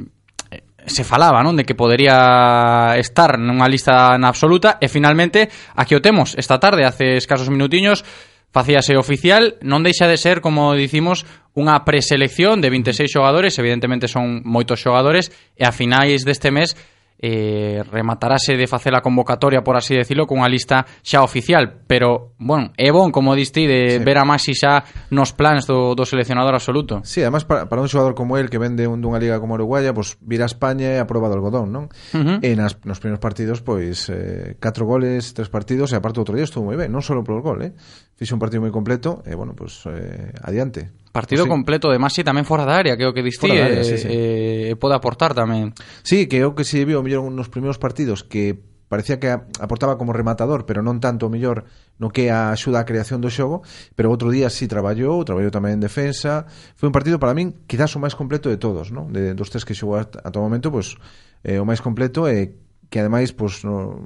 se 0.88 1.04
falaba, 1.04 1.44
non, 1.44 1.60
de 1.60 1.68
que 1.68 1.76
podería 1.76 2.96
estar 2.96 3.36
nunha 3.36 3.68
lista 3.68 4.16
na 4.16 4.32
absoluta 4.32 4.80
e 4.80 4.88
finalmente 4.88 5.52
aquí 5.76 5.94
o 5.94 6.02
temos. 6.02 6.34
Esta 6.40 6.58
tarde, 6.58 6.88
hace 6.88 7.20
escasos 7.20 7.52
minutiños, 7.52 8.08
facíase 8.56 8.96
oficial, 8.96 9.60
non 9.62 9.84
deixa 9.84 10.08
de 10.08 10.16
ser, 10.16 10.40
como 10.40 10.72
dicimos, 10.74 11.28
unha 11.54 11.84
preselección 11.84 12.64
de 12.64 12.72
26 12.72 13.12
xogadores, 13.12 13.60
evidentemente 13.60 14.08
son 14.08 14.42
moitos 14.48 14.80
xogadores 14.80 15.30
e 15.60 15.68
a 15.68 15.76
finais 15.76 16.24
deste 16.24 16.50
mes 16.50 16.74
eh, 17.20 17.82
rematarase 17.90 18.56
de 18.58 18.68
facer 18.68 18.96
a 18.96 19.02
convocatoria, 19.02 19.62
por 19.62 19.76
así 19.76 19.96
decirlo, 19.96 20.28
cunha 20.28 20.48
lista 20.50 20.86
xa 21.02 21.26
oficial, 21.26 21.86
pero, 21.88 22.38
bueno, 22.38 22.72
é 22.78 22.94
bon, 22.94 23.10
como 23.10 23.34
diste, 23.34 23.66
de 23.66 23.98
sí. 23.98 24.04
ver 24.04 24.18
a 24.22 24.26
Maxi 24.26 24.54
xa 24.54 24.86
nos 25.10 25.34
plans 25.34 25.66
do, 25.66 25.98
do 25.98 26.06
seleccionador 26.06 26.54
absoluto. 26.54 27.02
Sí, 27.04 27.22
además 27.22 27.46
para, 27.46 27.66
para 27.66 27.82
un 27.82 27.90
xogador 27.90 28.14
como 28.14 28.38
el 28.38 28.50
que 28.50 28.62
vende 28.62 28.86
un, 28.86 29.02
dunha 29.02 29.18
liga 29.18 29.42
como 29.42 29.58
Uruguaya, 29.58 29.94
pois 29.94 30.16
pues, 30.16 30.22
vir 30.22 30.42
a 30.46 30.50
España 30.50 30.94
e 30.94 31.00
a 31.02 31.10
prova 31.10 31.30
do 31.30 31.42
algodón, 31.42 31.74
non? 31.74 31.90
Uh 32.14 32.22
-huh. 32.22 32.38
E 32.46 32.54
nas, 32.54 32.78
nos 32.86 33.02
primeiros 33.02 33.22
partidos, 33.24 33.66
pois, 33.66 34.10
eh, 34.14 34.56
catro 34.62 34.86
goles, 34.86 35.34
tres 35.34 35.50
partidos, 35.50 35.94
e 35.94 35.96
aparte 35.98 36.22
outro 36.22 36.38
día 36.38 36.46
estuvo 36.46 36.70
moi 36.70 36.78
ben, 36.78 36.94
non 36.94 37.02
só 37.02 37.18
polo 37.26 37.42
gol, 37.42 37.66
eh? 37.66 37.74
Fixe 38.18 38.34
un 38.34 38.42
partido 38.42 38.62
moi 38.62 38.74
completo, 38.74 39.26
e, 39.26 39.34
bueno, 39.34 39.58
pois, 39.58 39.74
pues, 39.82 39.94
eh, 39.94 40.34
adiante. 40.46 40.94
Partido 41.18 41.44
sí. 41.46 41.50
completo, 41.50 41.90
además, 41.90 42.14
si 42.14 42.22
tamén 42.22 42.46
fora 42.46 42.62
da 42.62 42.78
área, 42.78 42.94
creo 42.94 43.10
que 43.10 43.26
distí, 43.26 43.50
fora 43.50 43.74
área, 43.74 43.82
eh, 43.82 43.90
sí, 43.90 43.98
sí. 43.98 44.06
Eh, 44.06 44.78
pode 44.78 44.94
aportar 44.94 45.34
tamén. 45.34 45.74
Sí, 46.06 46.30
que 46.30 46.46
o 46.46 46.54
que 46.54 46.62
se 46.62 46.86
viu 46.86 47.02
mellor 47.02 47.26
nos 47.34 47.50
primeiros 47.50 47.82
partidos 47.82 48.22
que 48.22 48.54
parecía 48.86 49.20
que 49.20 49.34
aportaba 49.34 49.98
como 49.98 50.14
rematador, 50.14 50.70
pero 50.70 50.86
non 50.86 51.02
tanto 51.02 51.26
o 51.26 51.34
mellor 51.34 51.66
no 51.98 52.14
que 52.14 52.30
a 52.30 52.54
axuda 52.54 52.86
á 52.86 52.88
creación 52.88 53.18
do 53.18 53.34
xogo, 53.34 53.66
pero 53.98 54.14
outro 54.14 54.30
día 54.30 54.54
sí 54.54 54.70
traballou, 54.70 55.26
traballou 55.26 55.50
tamén 55.50 55.82
en 55.82 55.82
defensa. 55.82 56.46
Foi 56.78 56.86
un 56.86 56.94
partido 56.94 57.18
para 57.18 57.34
min 57.34 57.66
quizás 57.66 57.90
o 57.98 58.00
máis 58.00 58.14
completo 58.14 58.54
de 58.54 58.62
todos, 58.62 58.94
¿no? 58.94 59.10
De 59.10 59.34
dos 59.34 59.50
tres 59.50 59.66
que 59.66 59.74
xogou 59.74 59.98
ata 59.98 60.38
o 60.38 60.46
momento, 60.46 60.70
pois 60.70 61.02
pues, 61.02 61.50
eh, 61.50 61.58
o 61.58 61.66
máis 61.66 61.82
completo 61.82 62.30
e 62.30 62.38
eh, 62.38 62.46
que 62.94 63.02
ademais 63.02 63.34
pois 63.34 63.58
pues, 63.60 63.66
no, 63.66 64.06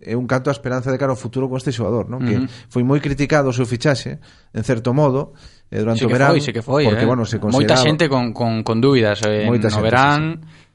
é 0.00 0.16
un 0.16 0.26
canto 0.26 0.48
a 0.48 0.54
esperanza 0.56 0.90
de 0.90 0.98
cara 0.98 1.12
ao 1.12 1.20
futuro 1.20 1.48
con 1.48 1.60
este 1.60 1.72
xogador, 1.72 2.08
non? 2.08 2.24
Uh 2.24 2.26
-huh. 2.26 2.48
Que 2.48 2.68
foi 2.72 2.82
moi 2.82 2.98
criticado 2.98 3.52
o 3.52 3.54
seu 3.54 3.68
fichaxe, 3.68 4.20
en 4.52 4.64
certo 4.64 4.96
modo, 4.96 5.36
eh, 5.68 5.80
durante 5.80 6.02
sí 6.02 6.08
o 6.08 6.10
verán, 6.10 6.36
foi, 6.36 6.40
sí 6.40 6.50
que 6.52 6.64
foi, 6.64 6.84
porque 6.88 7.04
eh? 7.04 7.10
bueno, 7.10 7.28
se 7.28 7.38
consideraba 7.38 7.76
moita 7.76 7.84
xente 7.84 8.04
con 8.08 8.32
con 8.32 8.64
con 8.64 8.80
dúbidas 8.80 9.20
eh, 9.28 9.44
moita 9.46 9.68
no 9.68 9.76
xente, 9.78 9.86
verán. 9.86 10.20
Sí, 10.20 10.66
sí 10.66 10.68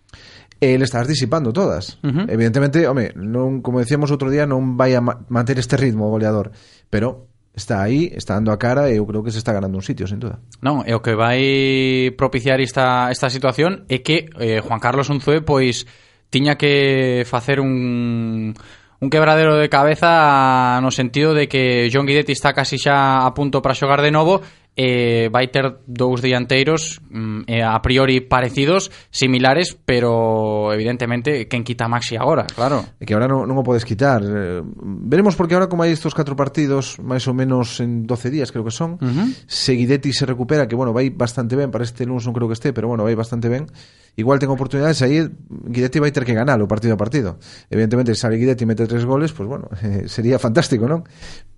e 0.60 0.78
le 0.78 0.86
estás 0.86 1.08
disipando 1.08 1.52
todas. 1.52 2.00
Uh 2.02 2.10
-huh. 2.10 2.26
Evidentemente, 2.32 2.88
home, 2.88 3.12
non, 3.16 3.60
como 3.62 3.84
decíamos 3.84 4.10
outro 4.10 4.32
día, 4.32 4.48
non 4.48 4.80
vai 4.80 4.96
a 4.96 5.02
manter 5.04 5.60
este 5.60 5.76
ritmo 5.76 6.08
goleador, 6.10 6.56
pero 6.90 7.28
está 7.56 7.84
aí, 7.84 8.12
está 8.16 8.36
dando 8.36 8.52
a 8.52 8.60
cara 8.60 8.92
e 8.92 9.00
eu 9.00 9.06
creo 9.08 9.24
que 9.24 9.32
se 9.32 9.40
está 9.40 9.52
ganando 9.52 9.78
un 9.78 9.84
sitio, 9.84 10.08
sin 10.08 10.20
duda. 10.20 10.40
Non, 10.64 10.84
e 10.88 10.96
o 10.96 11.04
que 11.04 11.16
vai 11.16 12.12
propiciar 12.16 12.60
esta, 12.60 13.12
esta 13.12 13.30
situación 13.30 13.88
é 13.88 14.00
que 14.00 14.32
eh, 14.40 14.60
Juan 14.64 14.80
Carlos 14.80 15.12
Unzué 15.12 15.44
pois 15.44 15.88
tiña 16.32 16.56
que 16.60 17.24
facer 17.28 17.60
un 17.60 18.56
un 19.00 19.10
quebradero 19.10 19.58
de 19.58 19.70
cabeza 19.70 20.80
no 20.82 20.92
sentido 20.92 21.34
de 21.34 21.48
que 21.48 21.90
John 21.92 22.06
Guidetti 22.06 22.32
está 22.32 22.54
casi 22.54 22.78
xa 22.78 23.26
a 23.26 23.34
punto 23.34 23.62
para 23.62 23.76
xogar 23.76 24.02
de 24.02 24.12
novo 24.12 24.42
eh, 24.76 25.30
vai 25.32 25.48
ter 25.48 25.80
dous 25.88 26.20
dianteiros 26.20 27.00
mm, 27.08 27.48
eh, 27.48 27.64
a 27.64 27.80
priori 27.82 28.20
parecidos, 28.20 28.92
similares, 29.10 29.74
pero 29.74 30.74
evidentemente 30.76 31.48
quen 31.48 31.64
quita 31.64 31.88
Maxi 31.88 32.20
agora, 32.20 32.44
claro. 32.44 32.84
É 33.00 33.08
que 33.08 33.16
agora 33.16 33.32
non, 33.32 33.48
non 33.48 33.56
o 33.56 33.64
podes 33.64 33.88
quitar. 33.88 34.20
Eh, 34.20 34.60
veremos 35.08 35.40
porque 35.40 35.56
agora 35.56 35.72
como 35.72 35.88
hai 35.88 35.96
estes 35.96 36.12
catro 36.12 36.36
partidos, 36.36 37.00
máis 37.00 37.24
ou 37.26 37.34
menos 37.34 37.80
en 37.80 38.04
12 38.04 38.28
días 38.30 38.52
creo 38.52 38.68
que 38.68 38.76
son, 38.76 39.00
uh 39.00 39.08
-huh. 39.08 39.28
Seguidetti 39.48 40.12
se 40.12 40.28
recupera, 40.28 40.68
que 40.68 40.76
bueno, 40.76 40.92
vai 40.92 41.08
bastante 41.08 41.56
ben, 41.56 41.72
para 41.72 41.88
este 41.88 42.04
lunes 42.04 42.28
non 42.28 42.36
creo 42.36 42.52
que 42.52 42.60
este, 42.60 42.76
pero 42.76 42.92
bueno, 42.92 43.08
vai 43.08 43.16
bastante 43.16 43.48
ben. 43.48 43.72
Igual 44.16 44.40
ten 44.40 44.48
oportunidades 44.48 45.04
aí, 45.04 45.28
Guidetti 45.68 46.00
vai 46.00 46.12
ter 46.12 46.24
que 46.24 46.32
ganar 46.32 46.56
o 46.64 46.72
partido 46.72 46.96
a 46.96 47.00
partido. 47.00 47.36
Evidentemente, 47.68 48.16
se 48.16 48.24
sale 48.24 48.40
Guidetti 48.40 48.64
e 48.64 48.68
mete 48.68 48.88
tres 48.88 49.04
goles, 49.04 49.36
pues 49.36 49.44
bueno, 49.44 49.68
eh, 49.84 50.08
sería 50.12 50.40
fantástico, 50.40 50.88
non? 50.88 51.04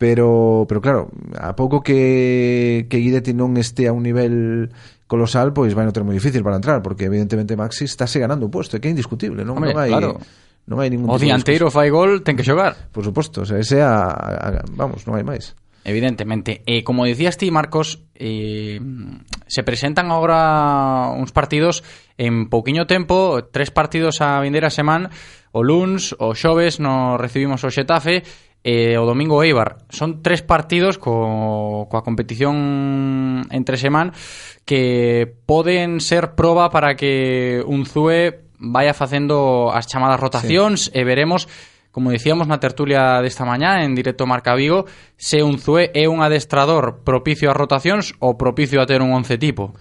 Pero 0.01 0.65
pero 0.65 0.81
claro, 0.81 1.13
a 1.37 1.53
pouco 1.53 1.85
que 1.85 2.89
que 2.89 2.97
Guidetti 3.07 3.31
non 3.31 3.55
este 3.55 3.87
a 3.87 3.95
un 3.95 4.03
nivel 4.03 4.67
colosal, 5.07 5.55
pois 5.55 5.71
vai 5.71 5.87
non 5.87 5.95
ter 5.95 6.03
moi 6.03 6.13
difícil 6.13 6.43
para 6.43 6.59
entrar, 6.59 6.83
porque 6.83 7.07
evidentemente 7.07 7.55
Maxi 7.55 7.87
estáse 7.87 8.19
ganando 8.19 8.47
o 8.47 8.51
puesto, 8.51 8.75
é 8.75 8.83
que 8.83 8.91
é 8.91 8.93
indiscutible, 8.93 9.47
non, 9.47 9.55
Hombre, 9.55 9.71
non 9.71 9.79
hai... 9.79 9.91
Claro. 9.91 10.19
Non 10.67 10.83
hai 10.83 10.91
ningún 10.91 11.07
o 11.07 11.15
dianteiro 11.15 11.71
fai 11.71 11.87
gol, 11.87 12.27
ten 12.27 12.35
que 12.35 12.43
xogar. 12.43 12.91
Por 12.91 12.99
suposto, 13.07 13.41
o 13.43 13.47
sea, 13.47 13.55
ese 13.55 13.79
a, 13.79 14.11
a, 14.11 14.47
vamos, 14.75 15.07
non 15.07 15.15
hai 15.15 15.23
máis. 15.23 15.55
Evidentemente. 15.87 16.59
Eh, 16.67 16.83
como 16.83 17.07
decías 17.07 17.39
ti, 17.39 17.47
Marcos, 17.47 18.03
eh, 18.19 18.75
se 19.47 19.63
presentan 19.63 20.11
agora 20.11 21.15
uns 21.15 21.31
partidos 21.31 21.87
en 22.19 22.51
pouquiño 22.51 22.83
tempo, 22.83 23.47
tres 23.47 23.71
partidos 23.71 24.19
a 24.19 24.43
vindeira 24.43 24.67
semana, 24.67 25.07
o 25.55 25.63
luns, 25.63 26.11
o 26.19 26.35
xoves, 26.35 26.83
no 26.83 27.15
recibimos 27.15 27.63
o 27.63 27.71
Xetafe, 27.71 28.27
e 28.67 28.99
o 28.99 29.07
domingo 29.07 29.39
Eibar. 29.39 29.87
Son 29.87 30.19
tres 30.19 30.43
partidos 30.43 30.99
co, 30.99 31.87
coa 31.87 32.03
competición 32.03 33.47
entre 33.47 33.79
semana 33.79 34.11
que 34.67 35.23
poden 35.47 36.03
ser 36.03 36.35
proba 36.35 36.67
para 36.67 36.99
que 36.99 37.63
un 37.63 37.87
Zue 37.87 38.43
vaya 38.59 38.91
facendo 38.91 39.71
as 39.71 39.87
chamadas 39.87 40.19
rotacións 40.19 40.91
sí. 40.91 40.99
e 40.99 41.07
veremos 41.07 41.47
como 41.95 42.11
dicíamos 42.11 42.51
na 42.51 42.59
tertulia 42.59 43.23
desta 43.23 43.47
mañá 43.47 43.81
en 43.87 43.95
directo 43.95 44.27
Marca 44.29 44.53
Vigo, 44.53 44.85
se 45.15 45.41
un 45.41 45.57
Zue 45.57 45.89
é 45.95 46.11
un 46.11 46.19
adestrador 46.19 47.01
propicio 47.07 47.47
a 47.49 47.57
rotacións 47.57 48.19
ou 48.19 48.35
propicio 48.35 48.83
a 48.83 48.85
ter 48.85 48.99
un 48.99 49.15
once 49.15 49.39
tipo. 49.39 49.73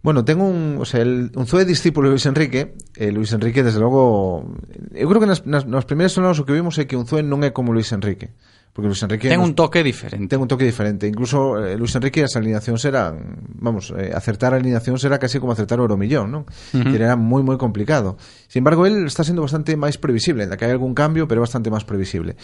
Bueno, 0.00 0.24
ten 0.24 0.40
un, 0.40 0.78
o 0.78 0.84
sea, 0.84 1.02
el, 1.02 1.32
un 1.34 1.46
zoe 1.46 1.64
discípulo 1.64 2.08
de 2.08 2.12
Luis 2.12 2.26
Enrique, 2.26 2.76
eh, 2.94 3.10
Luis 3.10 3.32
Enrique 3.32 3.64
desde 3.66 3.80
logo, 3.82 4.46
eu 4.94 5.10
creo 5.10 5.18
que 5.18 5.26
nas, 5.26 5.42
nas, 5.42 5.66
nas 5.66 5.90
primeiras 5.90 6.14
sonadas 6.14 6.38
o 6.38 6.46
que 6.46 6.54
vimos 6.54 6.78
é 6.78 6.86
que 6.86 6.94
un 6.94 7.02
zoe 7.02 7.26
non 7.26 7.42
é 7.42 7.50
como 7.50 7.74
Luis 7.74 7.90
Enrique, 7.90 8.30
porque 8.70 8.86
Luis 8.86 9.02
Enrique 9.02 9.26
ten 9.26 9.42
nos, 9.42 9.50
un 9.50 9.54
toque 9.58 9.82
diferente. 9.82 10.30
Ten 10.30 10.38
un 10.38 10.46
toque 10.46 10.62
diferente, 10.62 11.10
incluso 11.10 11.58
eh, 11.58 11.74
Luis 11.74 11.90
Enrique 11.98 12.22
as 12.22 12.38
alineacións 12.38 12.86
eran, 12.86 13.42
vamos, 13.58 13.90
eh, 13.90 14.14
acertar 14.14 14.54
alineación 14.54 15.02
era 15.02 15.18
casi 15.18 15.42
como 15.42 15.50
acertar 15.50 15.82
o 15.82 15.84
Euromillón, 15.90 16.30
non? 16.30 16.42
Uh 16.46 16.86
-huh. 16.86 16.94
Era 16.94 17.18
moi 17.18 17.42
moi 17.42 17.58
complicado. 17.58 18.22
Sin 18.46 18.62
embargo, 18.62 18.86
él 18.86 19.02
está 19.02 19.26
sendo 19.26 19.42
bastante 19.42 19.74
máis 19.74 19.98
previsible, 19.98 20.46
da 20.46 20.54
que 20.54 20.62
hai 20.62 20.70
algún 20.70 20.94
cambio, 20.94 21.26
pero 21.26 21.42
bastante 21.42 21.74
máis 21.74 21.82
previsible. 21.82 22.38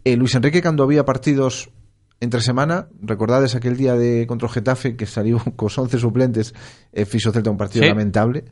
Eh, 0.00 0.16
Luis 0.16 0.32
Enrique 0.32 0.64
cando 0.64 0.80
había 0.80 1.04
partidos 1.04 1.68
entre 2.20 2.40
semana, 2.40 2.88
recordades 3.02 3.54
aquel 3.54 3.76
día 3.76 3.94
de 3.94 4.26
contra 4.26 4.48
o 4.48 4.52
Getafe 4.52 4.96
que 4.96 5.04
saliu 5.04 5.36
cos 5.58 5.76
11 5.76 6.00
suplentes 6.00 6.56
eh, 6.92 7.04
e 7.04 7.08
fixo 7.08 7.32
Celta 7.32 7.52
un 7.52 7.60
partido 7.60 7.84
sí. 7.84 7.90
lamentable 7.92 8.48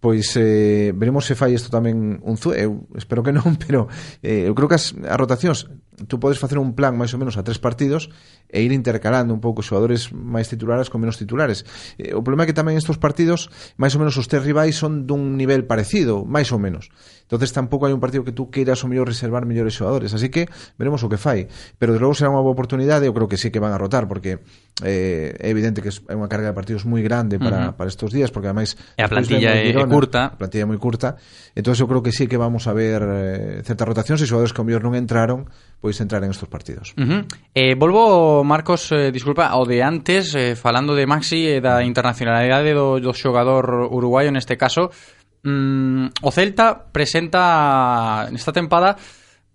pois 0.00 0.32
eh, 0.36 0.92
veremos 0.96 1.26
se 1.26 1.36
fai 1.36 1.52
isto 1.52 1.68
tamén 1.68 2.22
un 2.24 2.36
Zue 2.40 2.64
eu 2.64 2.88
espero 2.96 3.20
que 3.20 3.36
non, 3.36 3.58
pero 3.62 3.86
eh, 4.24 4.48
eu 4.48 4.56
creo 4.56 4.66
que 4.66 4.80
as, 4.80 4.96
as 4.96 5.18
rotacións 5.20 5.68
tú 6.06 6.20
podes 6.20 6.38
facer 6.38 6.58
un 6.58 6.72
plan 6.72 6.96
máis 6.96 7.12
ou 7.12 7.20
menos 7.20 7.36
a 7.36 7.42
tres 7.42 7.58
partidos 7.58 8.08
e 8.48 8.62
ir 8.62 8.72
intercalando 8.72 9.34
un 9.34 9.42
pouco 9.42 9.60
xogadores 9.64 10.12
máis 10.12 10.48
titulares 10.48 10.88
con 10.88 11.00
menos 11.00 11.18
titulares. 11.18 11.66
Eh, 11.98 12.14
o 12.16 12.22
problema 12.24 12.44
é 12.44 12.48
que 12.48 12.56
tamén 12.56 12.78
estos 12.78 12.96
partidos, 12.96 13.48
máis 13.76 13.92
ou 13.96 14.00
menos 14.00 14.16
os 14.16 14.26
tres 14.26 14.42
rivais 14.44 14.76
son 14.78 15.04
dun 15.04 15.36
nivel 15.36 15.66
parecido, 15.66 16.24
máis 16.24 16.48
ou 16.54 16.58
menos. 16.62 16.88
Entonces 17.30 17.54
tampouco 17.54 17.86
hai 17.86 17.94
un 17.94 18.02
partido 18.02 18.26
que 18.26 18.34
tú 18.34 18.50
queiras 18.50 18.82
o 18.82 18.90
mellor 18.90 19.06
reservar 19.06 19.46
mellores 19.46 19.78
xogadores, 19.78 20.10
así 20.14 20.34
que 20.34 20.50
veremos 20.78 21.02
o 21.06 21.08
que 21.08 21.18
fai, 21.18 21.46
pero 21.78 21.94
de 21.94 22.02
logo 22.02 22.14
será 22.14 22.26
unha 22.26 22.42
boa 22.42 22.54
oportunidade, 22.54 23.06
eu 23.06 23.14
creo 23.14 23.30
que 23.30 23.38
sí 23.38 23.54
que 23.54 23.62
van 23.62 23.70
a 23.70 23.78
rotar 23.78 24.10
porque 24.10 24.42
eh, 24.82 25.34
é 25.38 25.48
evidente 25.50 25.78
que 25.78 25.94
é 25.94 26.14
unha 26.18 26.26
carga 26.26 26.50
de 26.50 26.56
partidos 26.58 26.82
moi 26.82 27.06
grande 27.06 27.38
para, 27.38 27.58
uh 27.58 27.64
-huh. 27.70 27.78
para 27.78 27.86
estos 27.86 28.10
días 28.10 28.34
porque 28.34 28.50
ademais 28.50 28.74
e 28.98 29.02
a 29.02 29.08
plantilla 29.08 29.54
é 29.54 29.70
curta, 29.86 30.34
a 30.34 30.38
plantilla 30.38 30.66
é 30.66 30.68
moi 30.68 30.80
curta. 30.82 31.16
Entonces 31.54 31.78
eu 31.78 31.86
creo 31.86 32.02
que 32.02 32.10
sí 32.10 32.26
que 32.26 32.38
vamos 32.38 32.66
a 32.66 32.74
ver 32.74 33.00
eh, 33.02 33.62
certas 33.62 33.86
rotacións 33.86 34.20
e 34.22 34.26
xogadores 34.26 34.50
que 34.50 34.60
ao 34.60 34.66
mellor 34.66 34.82
non 34.82 34.98
entraron, 34.98 35.46
pois 35.78 35.89
pois 35.90 36.00
entrar 36.00 36.22
en 36.22 36.30
estos 36.30 36.48
partidos. 36.48 36.94
Uh 36.96 37.02
-huh. 37.02 37.24
eh, 37.52 37.74
volvo, 37.74 38.44
Marcos, 38.44 38.92
eh, 38.92 39.10
disculpa, 39.10 39.50
ao 39.50 39.66
de 39.66 39.82
antes, 39.82 40.38
eh, 40.38 40.54
falando 40.54 40.94
de 40.94 41.02
Maxi 41.02 41.50
e 41.50 41.58
eh, 41.58 41.60
da 41.60 41.82
internacionalidade 41.82 42.70
do, 42.70 43.02
do 43.02 43.10
xogador 43.10 43.90
uruguayo 43.90 44.30
neste 44.30 44.54
caso, 44.54 44.94
mm, 45.42 46.22
o 46.22 46.30
Celta 46.30 46.78
presenta 46.94 48.30
nesta 48.30 48.54
tempada 48.54 48.94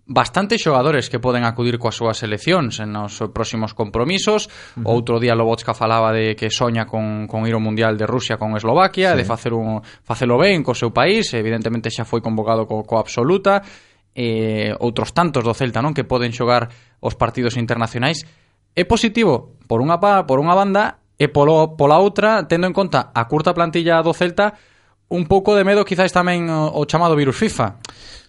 bastantes 0.06 0.62
xogadores 0.62 1.08
que 1.08 1.18
poden 1.18 1.42
acudir 1.48 1.80
coas 1.80 1.96
súas 1.96 2.20
seleccións 2.20 2.78
en 2.78 2.92
os 3.00 3.16
próximos 3.32 3.72
compromisos. 3.72 4.52
Uh 4.76 4.84
-huh. 4.84 4.92
Outro 4.92 5.16
día 5.16 5.32
Lobotska 5.32 5.72
falaba 5.72 6.12
de 6.12 6.36
que 6.36 6.52
soña 6.52 6.84
con, 6.84 7.24
con 7.26 7.48
ir 7.48 7.56
ao 7.56 7.64
Mundial 7.64 7.96
de 7.96 8.04
Rusia 8.04 8.36
con 8.36 8.52
Eslovaquia, 8.54 9.16
sí. 9.16 9.18
de 9.18 9.24
facer 9.24 9.56
un, 9.56 9.80
facelo 10.04 10.36
ben 10.36 10.60
co 10.60 10.76
seu 10.76 10.92
país, 10.92 11.32
evidentemente 11.32 11.88
xa 11.88 12.04
foi 12.04 12.20
convocado 12.20 12.68
co, 12.68 12.84
co 12.84 13.00
absoluta 13.00 13.64
eh, 14.16 14.72
outros 14.80 15.12
tantos 15.12 15.44
do 15.44 15.52
Celta, 15.52 15.84
non? 15.84 15.92
Que 15.92 16.08
poden 16.08 16.32
xogar 16.32 16.72
os 17.04 17.14
partidos 17.14 17.60
internacionais. 17.60 18.24
É 18.72 18.88
positivo 18.88 19.60
por 19.68 19.84
unha 19.84 20.00
pa, 20.00 20.24
por 20.24 20.40
unha 20.40 20.56
banda 20.56 21.04
e 21.20 21.28
polo, 21.28 21.76
pola 21.76 22.00
outra, 22.00 22.48
tendo 22.48 22.64
en 22.64 22.72
conta 22.72 23.12
a 23.12 23.28
curta 23.28 23.52
plantilla 23.52 24.00
do 24.00 24.16
Celta, 24.16 24.56
un 25.12 25.28
pouco 25.28 25.52
de 25.52 25.62
medo 25.68 25.84
quizás, 25.84 26.10
tamén 26.10 26.48
o, 26.48 26.72
o 26.72 26.82
chamado 26.88 27.14
virus 27.14 27.36
FIFA. 27.36 27.76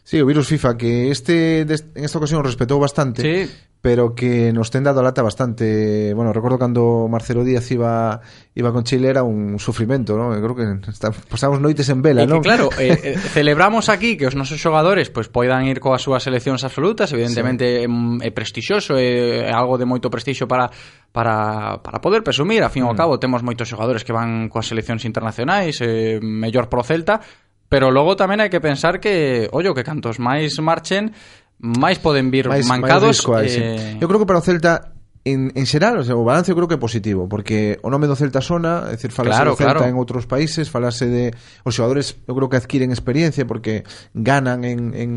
Sí, 0.08 0.22
o 0.22 0.26
virus 0.26 0.48
FIFA, 0.48 0.78
que 0.78 1.12
este 1.12 1.68
en 1.68 2.04
esta 2.08 2.18
ocasión 2.18 2.40
respetou 2.40 2.80
bastante, 2.80 3.20
sí. 3.20 3.52
pero 3.84 4.16
que 4.16 4.56
nos 4.56 4.72
ten 4.72 4.88
dado 4.88 5.04
a 5.04 5.04
lata 5.04 5.20
bastante. 5.20 6.16
Bueno, 6.16 6.32
recordo 6.32 6.56
cando 6.56 7.12
Marcelo 7.12 7.44
Díaz 7.44 7.68
iba 7.76 8.24
iba 8.56 8.72
con 8.72 8.88
Chile 8.88 9.12
era 9.12 9.28
un 9.28 9.60
sufrimento, 9.60 10.16
¿no? 10.16 10.32
creo 10.32 10.56
que 10.56 10.90
está, 10.90 11.12
pasamos 11.12 11.60
noites 11.60 11.92
en 11.92 12.00
vela, 12.00 12.24
e 12.24 12.26
¿no? 12.26 12.40
Que, 12.40 12.48
claro, 12.48 12.70
eh, 12.80 12.96
eh, 13.04 13.18
celebramos 13.20 13.92
aquí 13.92 14.16
que 14.16 14.32
os 14.32 14.36
nosos 14.40 14.64
xogadores 14.64 15.12
pois 15.12 15.28
poidan 15.28 15.68
ir 15.68 15.84
coas 15.84 16.00
súas 16.00 16.24
seleccións 16.24 16.64
absolutas, 16.64 17.12
evidentemente 17.12 17.68
sí. 17.68 17.84
é 17.84 17.92
mm, 17.92 18.32
prestixioso, 18.32 18.96
é 18.96 19.52
algo 19.52 19.76
de 19.76 19.84
moito 19.84 20.08
prestixio 20.08 20.48
para 20.48 20.72
para, 21.12 21.84
para 21.84 22.00
poder 22.00 22.24
presumir, 22.24 22.64
a 22.64 22.72
fin 22.72 22.88
mm. 22.88 22.90
ao 22.90 22.96
cabo 22.96 23.20
temos 23.20 23.44
moitos 23.44 23.68
xogadores 23.68 24.08
que 24.08 24.16
van 24.16 24.48
coas 24.48 24.72
seleccións 24.72 25.04
internacionais, 25.04 25.84
eh, 25.84 26.24
mellor 26.24 26.72
pro 26.72 26.80
Celta, 26.80 27.20
Pero 27.68 27.92
logo 27.92 28.16
tamén 28.16 28.40
hai 28.40 28.48
que 28.48 28.64
pensar 28.64 29.04
que, 29.04 29.48
ollo, 29.52 29.76
que 29.76 29.84
cantos 29.84 30.24
máis 30.24 30.56
marchen, 30.64 31.12
máis 31.60 32.00
poden 32.00 32.32
vir 32.32 32.48
máis, 32.48 32.64
mancados. 32.64 33.04
Máis 33.04 33.20
risco, 33.20 33.32
hai, 33.36 33.48
eh... 33.48 33.52
sí. 33.52 33.62
Eu 34.00 34.08
creo 34.08 34.24
que 34.24 34.30
para 34.30 34.40
o 34.40 34.46
Celta 34.46 34.96
en, 35.28 35.52
en 35.52 35.66
xeral, 35.68 36.00
o, 36.00 36.04
sea, 36.08 36.16
o 36.16 36.24
balance 36.24 36.48
eu 36.48 36.56
creo 36.56 36.72
que 36.72 36.80
é 36.80 36.82
positivo, 36.82 37.28
porque 37.28 37.76
o 37.84 37.92
nome 37.92 38.08
do 38.08 38.16
Celta 38.16 38.40
sona, 38.40 38.88
é 38.88 38.96
dicir, 38.96 39.12
falase 39.12 39.44
claro, 39.44 39.52
do 39.52 39.60
Celta 39.60 39.84
claro. 39.84 39.92
en 39.92 40.00
outros 40.00 40.24
países, 40.24 40.72
falase 40.72 41.12
de 41.12 41.36
os 41.68 41.76
xogadores, 41.76 42.16
eu 42.24 42.32
creo 42.32 42.48
que 42.48 42.56
adquiren 42.56 42.96
experiencia 42.96 43.44
porque 43.44 43.84
ganan 44.16 44.64
en 44.64 44.96
en 44.96 45.12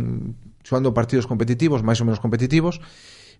xogando 0.66 0.90
partidos 0.90 1.30
competitivos, 1.30 1.86
máis 1.86 2.02
ou 2.02 2.06
menos 2.10 2.18
competitivos, 2.18 2.82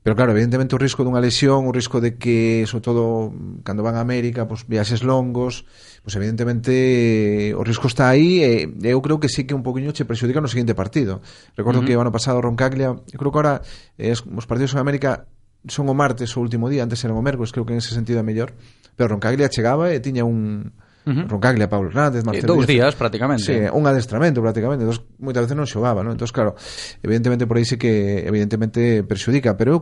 Pero 0.03 0.17
claro, 0.17 0.33
evidentemente 0.33 0.73
o 0.75 0.81
risco 0.81 1.05
dunha 1.05 1.21
lesión, 1.21 1.69
o 1.69 1.73
risco 1.77 2.01
de 2.01 2.17
que, 2.17 2.65
sobre 2.65 2.81
todo, 2.81 3.37
cando 3.61 3.85
van 3.85 4.01
a 4.01 4.03
América, 4.03 4.49
pois, 4.49 4.65
pues, 4.65 4.81
viaxes 4.81 5.05
longos, 5.05 5.69
pois 6.01 6.17
pues, 6.17 6.17
evidentemente 6.17 7.53
eh, 7.53 7.55
o 7.55 7.61
risco 7.61 7.85
está 7.85 8.09
aí 8.09 8.41
e 8.41 8.73
eu 8.81 9.05
creo 9.05 9.21
que 9.21 9.29
sí 9.29 9.45
que 9.45 9.53
un 9.53 9.61
poquinho 9.61 9.93
che 9.93 10.09
prexudica 10.09 10.41
no 10.41 10.49
seguinte 10.49 10.73
partido. 10.73 11.21
Recordo 11.53 11.81
uh 11.81 11.85
-huh. 11.85 11.93
que 11.93 11.97
o 11.97 12.01
ano 12.01 12.09
pasado 12.09 12.41
Roncaglia, 12.41 12.97
eu 12.97 13.19
creo 13.21 13.29
que 13.29 13.39
ahora 13.45 13.61
eh, 14.01 14.17
os 14.17 14.47
partidos 14.49 14.73
en 14.73 14.81
América 14.81 15.29
son 15.69 15.93
o 15.93 15.95
martes 15.95 16.33
o 16.33 16.41
último 16.41 16.73
día, 16.73 16.81
antes 16.81 17.05
eran 17.05 17.21
o 17.21 17.25
mércoles, 17.25 17.53
creo 17.53 17.69
que 17.69 17.77
en 17.77 17.85
ese 17.85 17.93
sentido 17.93 18.17
é 18.17 18.25
mellor, 18.25 18.57
pero 18.97 19.13
Roncaglia 19.13 19.53
chegaba 19.53 19.93
e 19.93 20.01
tiña 20.01 20.25
un 20.25 20.73
uh 21.07 21.13
-huh. 21.13 21.29
Roncaglia, 21.29 21.69
Pablo 21.69 21.89
Hernández, 21.89 22.23
eh, 22.23 22.27
Marcelo 22.27 22.53
eh, 22.53 22.57
Dous 22.57 22.67
días, 22.67 22.95
prácticamente. 22.95 23.45
Sí, 23.45 23.57
un 23.73 23.87
adestramento, 23.87 24.41
prácticamente. 24.43 24.85
Dos, 24.85 25.05
moitas 25.19 25.45
veces 25.45 25.57
non 25.57 25.69
xogaba, 25.69 26.05
non? 26.05 26.17
Entón, 26.17 26.29
claro, 26.33 26.57
evidentemente 27.03 27.47
por 27.47 27.57
aí 27.57 27.65
sí 27.65 27.77
que 27.77 28.25
evidentemente 28.27 29.03
perxudica, 29.05 29.57
pero 29.57 29.71
eu 29.73 29.81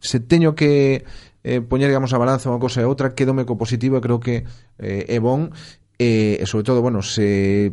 se 0.00 0.20
teño 0.20 0.54
que 0.54 1.04
eh, 1.46 1.60
poñer, 1.60 1.88
digamos, 1.88 2.12
a 2.12 2.18
balanza 2.18 2.50
unha 2.50 2.58
cosa 2.58 2.82
e 2.82 2.86
outra, 2.86 3.14
quedome 3.14 3.46
co 3.46 3.54
positivo 3.54 3.96
e 3.96 4.02
creo 4.02 4.18
que 4.18 4.42
eh, 4.82 5.06
é 5.06 5.18
bon, 5.22 5.54
eh, 5.96 6.42
e 6.42 6.44
sobre 6.44 6.66
todo, 6.66 6.82
bueno, 6.82 7.00
se 7.00 7.72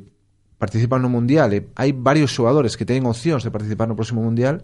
participan 0.62 1.04
no 1.04 1.10
Mundial, 1.12 1.52
e 1.52 1.60
hai 1.76 1.92
varios 1.92 2.32
xogadores 2.32 2.80
que 2.80 2.88
teñen 2.88 3.10
opcións 3.10 3.44
de 3.44 3.52
participar 3.52 3.90
no 3.90 3.98
próximo 3.98 4.24
Mundial, 4.24 4.64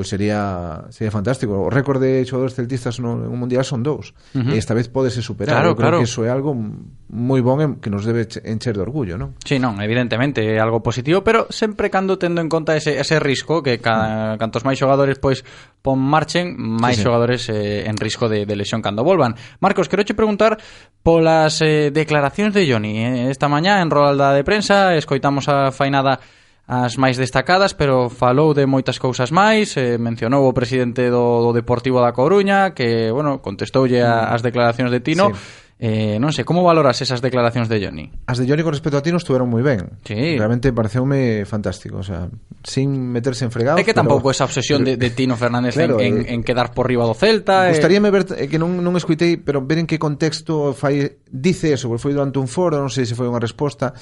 pois 0.00 0.08
sería 0.08 0.88
sería 0.88 1.12
fantástico. 1.12 1.60
O 1.60 1.68
récord 1.68 2.00
de 2.00 2.24
xogadores 2.24 2.56
celtistas 2.56 3.04
no, 3.04 3.20
en 3.20 3.28
un 3.28 3.36
mundial 3.36 3.68
son 3.68 3.84
dous. 3.84 4.16
Uh 4.32 4.40
-huh. 4.40 4.52
E 4.52 4.56
esta 4.56 4.72
vez 4.72 4.88
pódese 4.88 5.20
superar. 5.20 5.60
Claro, 5.60 5.70
Eu 5.70 5.76
creo 5.76 5.92
claro. 5.92 5.98
que 6.00 6.08
iso 6.08 6.24
é 6.24 6.32
algo 6.32 6.56
moi 6.56 7.44
bon 7.44 7.76
que 7.84 7.92
nos 7.92 8.08
debe 8.08 8.24
encher 8.48 8.72
de 8.72 8.80
orgullo, 8.80 9.20
non? 9.20 9.36
Sí, 9.44 9.60
non, 9.60 9.76
evidentemente 9.84 10.40
é 10.40 10.56
algo 10.56 10.80
positivo, 10.80 11.20
pero 11.20 11.52
sempre 11.52 11.92
cando 11.92 12.16
tendo 12.16 12.40
en 12.40 12.48
conta 12.48 12.80
ese, 12.80 12.96
ese 12.96 13.20
risco 13.20 13.60
que 13.60 13.76
ca, 13.76 14.32
mm. 14.34 14.40
cantos 14.40 14.64
máis 14.64 14.80
xogadores 14.80 15.20
pois 15.20 15.44
pon 15.84 16.00
marchen, 16.00 16.56
máis 16.56 16.96
sí, 16.96 17.04
sí. 17.04 17.04
xogadores 17.04 17.42
eh, 17.52 17.84
en 17.84 18.00
risco 18.00 18.32
de, 18.32 18.48
de 18.48 18.54
lesión 18.56 18.80
cando 18.80 19.04
volvan. 19.04 19.36
Marcos, 19.60 19.92
quero 19.92 20.00
che 20.00 20.16
preguntar 20.16 20.56
polas 21.04 21.60
eh, 21.60 21.92
declaracións 21.92 22.56
de 22.56 22.64
Johnny. 22.64 23.04
Eh, 23.04 23.28
esta 23.28 23.52
mañá 23.52 23.84
en 23.84 23.92
rolda 23.92 24.32
de 24.32 24.48
prensa 24.48 24.96
escoitamos 24.96 25.44
a 25.52 25.68
fainada 25.76 26.24
as 26.70 26.94
máis 27.02 27.18
destacadas, 27.18 27.74
pero 27.74 28.06
falou 28.06 28.54
de 28.54 28.62
moitas 28.62 29.02
cousas 29.02 29.34
máis, 29.34 29.74
eh, 29.74 29.98
mencionou 29.98 30.46
o 30.46 30.54
presidente 30.54 31.10
do, 31.10 31.42
do 31.42 31.50
Deportivo 31.50 31.98
da 31.98 32.14
Coruña, 32.14 32.78
que, 32.78 33.10
bueno, 33.10 33.42
contestoulle 33.42 34.06
a, 34.06 34.30
mm. 34.30 34.34
as 34.38 34.40
declaracións 34.46 34.94
de 34.94 35.02
Tino, 35.02 35.34
sí. 35.34 35.66
Eh, 35.80 36.20
non 36.20 36.28
sei, 36.28 36.44
como 36.44 36.60
valoras 36.60 37.00
esas 37.00 37.24
declaracións 37.24 37.64
de 37.64 37.80
Johnny? 37.80 38.12
As 38.28 38.36
de 38.36 38.44
Johnny 38.44 38.60
con 38.60 38.76
respecto 38.76 39.00
a 39.00 39.02
ti 39.02 39.08
non 39.08 39.16
estuveron 39.16 39.48
moi 39.48 39.64
ben. 39.64 39.96
Sí. 40.04 40.36
Realmente 40.36 40.76
pareceume 40.76 41.48
fantástico, 41.48 42.04
o 42.04 42.06
sea, 42.06 42.28
sin 42.60 42.92
meterse 43.08 43.48
en 43.48 43.50
fregados. 43.50 43.80
É 43.80 43.84
que 43.88 43.96
tampouco 43.96 44.28
pero... 44.28 44.36
esa 44.36 44.44
obsesión 44.44 44.84
de, 44.84 45.00
de 45.00 45.08
Tino 45.08 45.40
Fernández 45.40 45.80
claro, 45.80 45.96
en, 45.96 46.20
en, 46.20 46.28
eh, 46.28 46.34
en 46.36 46.44
quedar 46.44 46.76
por 46.76 46.84
riba 46.84 47.08
do 47.08 47.16
Celta. 47.16 47.66
Eh. 47.66 47.72
Gustaríame 47.72 48.12
eh... 48.12 48.14
ver 48.14 48.22
eh, 48.36 48.46
que 48.46 48.60
non, 48.60 48.76
non 48.76 48.92
escuitei, 48.94 49.40
pero 49.40 49.64
ver 49.64 49.80
en 49.80 49.88
que 49.88 49.96
contexto 49.96 50.76
fai, 50.76 51.16
dice 51.32 51.72
eso, 51.72 51.88
porque 51.88 52.04
foi 52.04 52.12
durante 52.12 52.36
un 52.36 52.46
foro, 52.46 52.76
non 52.76 52.92
sei 52.92 53.08
se 53.08 53.16
foi 53.16 53.24
unha 53.24 53.40
resposta 53.40 53.96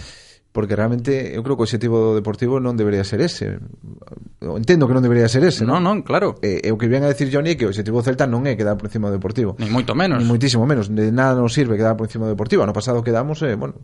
porque 0.53 0.75
realmente 0.75 1.37
eu 1.37 1.45
creo 1.45 1.55
que 1.55 1.63
o 1.63 1.69
objetivo 1.69 1.97
do 2.01 2.13
Deportivo 2.17 2.57
non 2.59 2.75
debería 2.75 3.05
ser 3.05 3.21
ese. 3.21 3.61
Entendo 4.41 4.89
que 4.89 4.97
non 4.97 5.05
debería 5.05 5.29
ser 5.29 5.45
ese. 5.45 5.69
Non, 5.69 5.85
non, 5.85 6.01
claro. 6.01 6.41
e, 6.41 6.65
e 6.65 6.73
o 6.73 6.81
que 6.81 6.89
vien 6.89 7.05
a 7.05 7.11
decir 7.13 7.29
Johnny 7.29 7.53
é 7.53 7.57
que 7.61 7.69
o 7.69 7.71
objetivo 7.71 8.01
do 8.01 8.05
Celta 8.05 8.25
non 8.25 8.49
é 8.49 8.57
quedar 8.57 8.81
por 8.81 8.89
encima 8.89 9.13
do 9.13 9.21
Deportivo. 9.21 9.61
Ni 9.61 9.69
moito 9.69 9.93
menos. 9.93 10.19
Ni 10.19 10.27
moitísimo 10.27 10.65
menos. 10.65 10.89
De 10.89 11.13
nada 11.13 11.37
nos 11.37 11.53
sirve 11.53 11.77
quedar 11.77 11.95
por 12.01 12.09
encima 12.09 12.25
do 12.27 12.33
Deportivo. 12.33 12.65
Ano 12.65 12.73
pasado 12.73 13.05
quedamos, 13.05 13.45
eh, 13.45 13.55
bueno, 13.55 13.77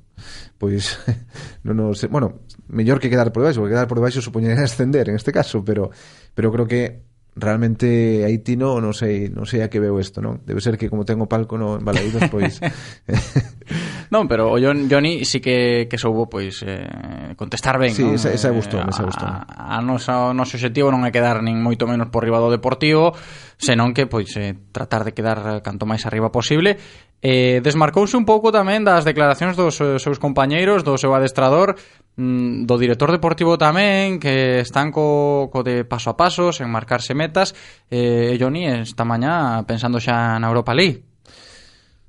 pois 0.56 0.98
non 1.68 1.76
nos, 1.76 2.08
bueno, 2.08 2.42
mellor 2.66 2.96
que 2.96 3.12
quedar 3.12 3.28
por 3.28 3.44
debaixo, 3.44 3.60
porque 3.60 3.76
quedar 3.76 3.86
por 3.86 4.00
debaixo 4.00 4.24
supoñería 4.24 4.64
ascender 4.68 5.12
en 5.12 5.20
este 5.20 5.30
caso, 5.36 5.60
pero 5.62 5.92
pero 6.32 6.48
creo 6.48 6.66
que 6.66 7.13
realmente 7.36 8.22
aí 8.24 8.38
no, 8.54 8.78
non 8.78 8.94
sei, 8.94 9.26
non 9.26 9.42
sei 9.44 9.66
a 9.66 9.70
que 9.70 9.82
veo 9.82 9.98
isto, 9.98 10.22
non? 10.22 10.46
Debe 10.46 10.62
ser 10.62 10.78
que 10.78 10.86
como 10.86 11.02
tengo 11.02 11.26
palco 11.26 11.58
no 11.58 11.74
en 11.78 11.82
Balaídos, 11.82 12.30
pois 12.30 12.62
Non, 14.14 14.30
pero 14.30 14.54
o 14.54 14.56
John, 14.62 14.86
Johnny 14.86 15.26
sí 15.26 15.42
que, 15.42 15.90
que 15.90 15.98
soubo 15.98 16.30
pois 16.30 16.62
eh, 16.62 17.34
contestar 17.34 17.82
ben, 17.82 17.90
sí, 17.90 18.06
non? 18.06 18.14
esa, 18.14 18.30
esa 18.30 18.54
gustou, 18.54 18.78
eh, 18.78 18.86
esa 18.86 19.02
gustou. 19.02 19.26
A, 19.26 19.74
a 19.74 19.82
nosa, 19.82 20.30
o 20.30 20.36
noso 20.36 20.54
objetivo 20.54 20.94
non 20.94 21.02
é 21.02 21.10
quedar 21.10 21.42
nin 21.42 21.58
moito 21.58 21.90
menos 21.90 22.14
por 22.14 22.22
riba 22.22 22.38
do 22.38 22.54
Deportivo, 22.54 23.10
senón 23.58 23.90
que 23.90 24.06
pois 24.06 24.30
eh, 24.38 24.54
tratar 24.70 25.02
de 25.02 25.10
quedar 25.10 25.58
canto 25.66 25.90
máis 25.90 26.06
arriba 26.06 26.30
posible 26.30 26.78
eh, 27.24 27.64
desmarcouse 27.64 28.20
un 28.20 28.28
pouco 28.28 28.52
tamén 28.52 28.84
das 28.84 29.08
declaracións 29.08 29.56
dos 29.56 29.80
eh, 29.80 29.96
seus 29.96 30.20
compañeiros, 30.20 30.84
do 30.84 31.00
seu 31.00 31.16
adestrador, 31.16 31.80
mm, 32.20 32.68
do 32.68 32.76
director 32.76 33.08
deportivo 33.08 33.56
tamén 33.56 34.20
que 34.20 34.60
están 34.60 34.92
co, 34.92 35.48
co 35.48 35.64
de 35.64 35.88
paso 35.88 36.12
a 36.12 36.20
paso 36.20 36.52
sen 36.52 36.68
marcarse 36.68 37.16
metas 37.16 37.56
eh, 37.88 38.36
Johnny 38.36 38.68
esta 38.84 39.08
mañá 39.08 39.64
pensando 39.64 39.96
xa 39.96 40.36
na 40.36 40.52
Europa 40.52 40.76
League 40.76 41.08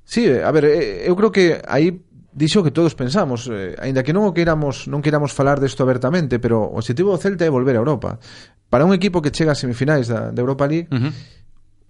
Sí, 0.06 0.30
a 0.30 0.52
ver, 0.52 0.64
eh, 0.66 1.02
eu 1.10 1.18
creo 1.18 1.34
que 1.34 1.58
aí 1.66 1.90
dixo 2.30 2.62
que 2.62 2.70
todos 2.70 2.94
pensamos, 2.94 3.50
eh, 3.50 3.74
aínda 3.82 4.06
que 4.06 4.14
non 4.14 4.22
o 4.22 4.30
queiramos, 4.30 4.86
non 4.86 5.02
queiramos 5.02 5.34
falar 5.34 5.58
desto 5.58 5.82
abertamente, 5.82 6.38
pero 6.38 6.62
o 6.62 6.78
objetivo 6.78 7.10
do 7.10 7.18
Celta 7.18 7.42
é 7.42 7.50
volver 7.50 7.74
a 7.74 7.82
Europa. 7.82 8.22
Para 8.70 8.86
un 8.86 8.94
equipo 8.94 9.18
que 9.18 9.34
chega 9.34 9.50
a 9.50 9.58
semifinais 9.58 10.06
da, 10.06 10.30
da 10.30 10.38
Europa 10.38 10.62
League, 10.70 10.86
uh 10.94 11.10
-huh. 11.10 11.12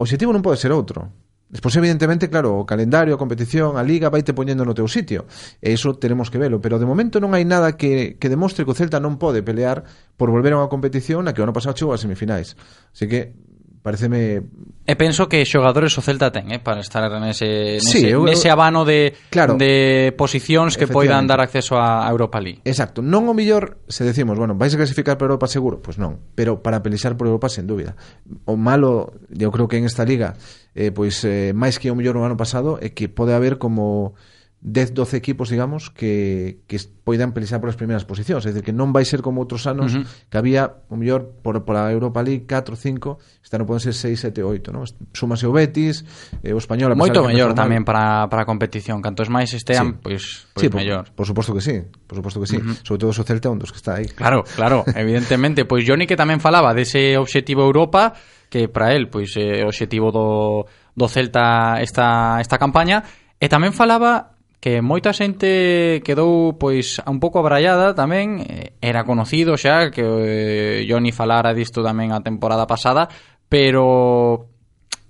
o 0.01 0.09
objetivo 0.09 0.33
non 0.33 0.41
pode 0.41 0.57
ser 0.57 0.73
outro. 0.73 1.13
Despois, 1.47 1.77
evidentemente, 1.79 2.27
claro, 2.27 2.59
o 2.59 2.67
calendario, 2.67 3.15
a 3.15 3.23
competición, 3.23 3.79
a 3.79 3.87
liga 3.87 4.11
vai 4.11 4.27
te 4.27 4.35
poñendo 4.35 4.67
no 4.67 4.75
teu 4.75 4.91
sitio. 4.91 5.31
E 5.63 5.71
iso 5.71 5.95
tenemos 5.95 6.27
que 6.27 6.43
velo. 6.43 6.59
Pero 6.59 6.83
de 6.83 6.91
momento 6.91 7.23
non 7.23 7.39
hai 7.39 7.47
nada 7.47 7.79
que, 7.79 8.19
que 8.19 8.27
demostre 8.27 8.67
que 8.67 8.75
o 8.75 8.79
Celta 8.79 8.99
non 8.99 9.15
pode 9.15 9.47
pelear 9.47 9.87
por 10.19 10.35
volver 10.35 10.59
a 10.59 10.59
unha 10.59 10.67
competición 10.67 11.23
na 11.23 11.31
que 11.31 11.39
o 11.39 11.47
ano 11.47 11.55
pasado 11.55 11.79
chegou 11.79 11.95
a 11.95 12.03
semifinais. 12.03 12.59
Así 12.91 13.07
que 13.07 13.39
Pareceme... 13.87 14.43
E 14.83 14.99
penso 14.99 15.31
que 15.31 15.47
xogadores 15.47 15.95
o 15.95 16.03
Celta 16.03 16.35
ten, 16.35 16.51
eh, 16.51 16.59
para 16.59 16.83
estar 16.83 17.07
nese, 17.23 17.79
nese, 17.79 17.87
sí, 17.87 18.03
eu, 18.03 18.27
nese 18.27 18.51
abano 18.51 18.83
de, 18.83 19.15
claro, 19.31 19.55
de 19.55 20.11
posicións 20.19 20.75
que 20.75 20.91
poidan 20.91 21.31
dar 21.31 21.39
acceso 21.39 21.79
a 21.79 22.03
Europa 22.11 22.43
League. 22.43 22.67
Exacto. 22.67 22.99
Non 22.99 23.31
o 23.31 23.35
millor 23.35 23.79
se 23.87 24.03
decimos, 24.03 24.35
bueno, 24.35 24.59
vais 24.59 24.75
a 24.75 24.79
clasificar 24.83 25.15
para 25.15 25.31
Europa 25.31 25.47
seguro? 25.47 25.79
Pois 25.79 25.95
pues 25.95 26.03
non, 26.03 26.19
pero 26.35 26.67
para 26.67 26.83
pelexar 26.83 27.15
por 27.15 27.31
Europa, 27.31 27.47
sen 27.47 27.71
dúbida. 27.71 27.95
O 28.43 28.59
malo, 28.59 29.15
eu 29.31 29.55
creo 29.55 29.71
que 29.71 29.79
en 29.79 29.87
esta 29.87 30.03
liga, 30.03 30.35
eh, 30.75 30.91
pois 30.91 31.23
eh, 31.23 31.55
máis 31.55 31.79
que 31.79 31.87
o 31.87 31.95
millor 31.95 32.19
o 32.19 32.27
ano 32.27 32.35
pasado, 32.35 32.83
é 32.83 32.91
que 32.91 33.07
pode 33.07 33.39
haber 33.39 33.55
como 33.55 34.19
10, 34.67 34.95
12 34.95 35.17
equipos, 35.17 35.49
digamos, 35.49 35.91
que, 35.91 36.59
que 36.67 36.81
poidan 37.05 37.31
pelexar 37.31 37.63
polas 37.63 37.79
primeiras 37.79 38.03
posicións. 38.03 38.43
É 38.43 38.51
dicir, 38.51 38.67
que 38.67 38.75
non 38.75 38.91
vai 38.91 39.07
ser 39.07 39.23
como 39.23 39.39
outros 39.39 39.63
anos 39.71 39.95
uh 39.95 40.03
-huh. 40.03 40.27
que 40.27 40.35
había, 40.35 40.83
o 40.91 40.99
mellor, 40.99 41.39
por, 41.39 41.63
por 41.63 41.79
a 41.79 41.87
Europa 41.95 42.19
League, 42.27 42.51
4, 42.51 42.75
5, 42.75 43.47
esta 43.47 43.63
non 43.63 43.71
poden 43.71 43.79
ser 43.79 43.95
6, 43.95 44.35
7, 44.35 44.43
8, 44.43 44.75
non? 44.75 44.83
Súmase 45.15 45.47
o 45.47 45.55
Betis, 45.55 46.03
eh, 46.43 46.51
o 46.51 46.59
Español... 46.59 46.99
Moito 46.99 47.23
mellor 47.23 47.55
tamén 47.55 47.87
para, 47.87 48.27
para 48.27 48.43
a 48.43 48.47
competición. 48.51 48.99
Cantos 48.99 49.31
máis 49.31 49.55
estean, 49.55 50.03
sí. 50.03 50.03
pois, 50.03 50.51
pois 50.51 50.67
sí, 50.67 50.75
mellor. 50.75 51.15
Por, 51.15 51.23
por 51.23 51.27
suposto 51.31 51.55
que 51.55 51.63
sí, 51.63 51.87
por 52.11 52.19
suposto 52.19 52.43
que 52.43 52.51
sí. 52.51 52.59
Uh 52.59 52.67
-huh. 52.67 52.83
Sobre 52.83 52.99
todo 53.07 53.15
o 53.15 53.23
Celta, 53.23 53.47
un 53.47 53.63
dos 53.63 53.71
que 53.71 53.79
está 53.79 54.03
aí. 54.03 54.11
Claro, 54.11 54.43
claro, 54.59 54.83
evidentemente. 54.99 55.63
Pois 55.63 55.87
Johnny 55.87 56.11
que 56.11 56.19
tamén 56.19 56.43
falaba 56.43 56.75
dese 56.75 57.15
obxectivo 57.15 57.63
Europa, 57.63 58.19
que 58.51 58.67
para 58.67 58.99
el, 58.99 59.07
pois, 59.07 59.31
é 59.39 59.63
eh, 59.63 59.65
o 59.65 59.71
obxectivo 59.71 60.11
do, 60.11 60.67
do 60.91 61.07
Celta 61.07 61.79
esta, 61.79 62.43
esta 62.43 62.59
campaña, 62.59 63.07
E 63.37 63.53
tamén 63.53 63.77
falaba 63.77 64.36
que 64.67 64.83
moita 64.83 65.15
xente 65.15 66.03
quedou 66.03 66.59
pois 66.59 66.99
un 67.07 67.23
pouco 67.23 67.39
abrallada 67.39 67.95
tamén, 67.95 68.43
eh, 68.43 68.75
era 68.83 69.07
conocido 69.07 69.55
xa 69.55 69.95
que 69.95 70.03
eh, 70.03 70.83
Johnny 70.91 71.15
falara 71.15 71.55
disto 71.55 71.87
tamén 71.87 72.11
a 72.11 72.19
temporada 72.19 72.67
pasada, 72.67 73.07
pero 73.47 74.51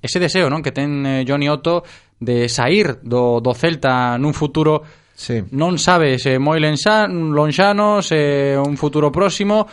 ese 0.05 0.21
deseo, 0.21 0.53
non, 0.53 0.61
que 0.61 0.77
ten 0.77 1.01
eh, 1.09 1.25
Johnny 1.25 1.49
Otto 1.49 1.88
de 2.21 2.53
sair 2.53 3.01
do, 3.01 3.40
do 3.40 3.57
Celta 3.57 4.21
nun 4.21 4.37
futuro 4.37 4.85
sí. 5.16 5.40
non 5.57 5.81
sabe 5.81 6.21
se 6.21 6.37
moi 6.37 6.61
lonxano, 6.61 8.05
se 8.05 8.53
eh, 8.53 8.61
un 8.61 8.77
futuro 8.77 9.09
próximo, 9.09 9.64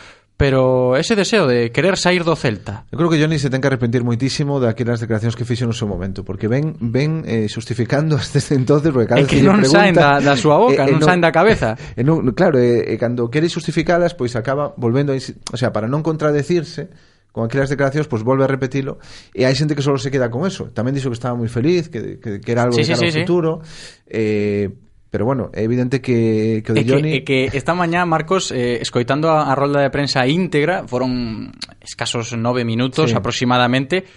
pero 0.44 0.98
ese 0.98 1.16
deseo 1.16 1.48
de 1.48 1.72
querer 1.72 1.96
sair 1.96 2.26
do 2.28 2.36
Celta. 2.36 2.84
Eu 2.92 3.00
creo 3.00 3.08
que 3.08 3.16
Johnny 3.16 3.40
se 3.40 3.48
ten 3.48 3.64
que 3.64 3.72
arrepentir 3.72 4.04
moitísimo 4.04 4.60
daquelas 4.60 5.00
declaracións 5.00 5.40
que 5.40 5.48
fixo 5.48 5.64
no 5.64 5.72
seu 5.72 5.88
momento, 5.88 6.28
porque 6.28 6.52
ven 6.52 6.76
ven 6.84 7.24
eh, 7.24 7.48
justificando 7.48 8.20
desde 8.20 8.52
entonces, 8.60 8.92
porque 8.92 9.08
cada 9.08 9.24
vez 9.24 9.32
que, 9.32 9.40
non 9.40 9.64
pregunta, 9.64 9.80
saen 9.80 9.96
da, 9.96 10.20
da 10.20 10.36
súa 10.36 10.60
boca, 10.60 10.84
eh, 10.92 10.92
non, 10.92 11.00
saen 11.00 11.24
da 11.24 11.32
cabeza. 11.32 11.80
Eh, 11.96 12.04
non, 12.04 12.28
claro, 12.36 12.60
eh, 12.60 12.92
eh, 12.92 13.00
cando 13.00 13.32
quere 13.32 13.48
justificalas, 13.48 14.20
pois 14.20 14.36
acaba 14.36 14.76
volvendo 14.76 15.16
a, 15.16 15.16
o 15.16 15.56
sea, 15.56 15.72
para 15.72 15.88
non 15.88 16.04
contradecirse, 16.04 16.92
con 17.32 17.48
aquelas 17.48 17.72
declaracións, 17.72 18.12
pois 18.12 18.28
volve 18.28 18.44
a 18.44 18.52
repetilo 18.52 19.00
e 19.32 19.48
hai 19.48 19.56
xente 19.56 19.80
que 19.80 19.82
solo 19.82 19.96
se 19.96 20.12
queda 20.12 20.28
con 20.28 20.44
eso 20.44 20.70
tamén 20.76 20.92
dixo 20.92 21.08
que 21.08 21.18
estaba 21.18 21.34
moi 21.34 21.48
feliz 21.48 21.88
que, 21.88 22.20
que, 22.20 22.44
que 22.44 22.52
era 22.52 22.68
algo 22.68 22.78
sí, 22.78 22.84
de 22.84 22.94
cara 22.94 23.00
sí, 23.00 23.08
ao 23.08 23.16
sí, 23.16 23.20
futuro 23.26 23.52
sí. 23.64 24.12
eh, 24.12 24.68
Pero 25.14 25.26
bueno, 25.26 25.52
é 25.54 25.62
evidente 25.62 26.02
que, 26.02 26.66
que 26.66 26.72
o 26.72 26.74
de 26.74 26.90
Johnny... 26.90 27.22
É 27.22 27.22
que, 27.22 27.46
é 27.46 27.54
que 27.54 27.58
esta 27.62 27.78
mañá, 27.78 28.02
Marcos, 28.02 28.50
eh, 28.50 28.82
escoitando 28.82 29.30
a, 29.30 29.46
a 29.46 29.54
rolda 29.54 29.86
de 29.86 29.94
prensa 29.94 30.26
íntegra, 30.26 30.90
foron 30.90 31.54
escasos 31.86 32.34
nove 32.34 32.66
minutos 32.66 33.14
sí. 33.14 33.16
aproximadamente, 33.16 34.10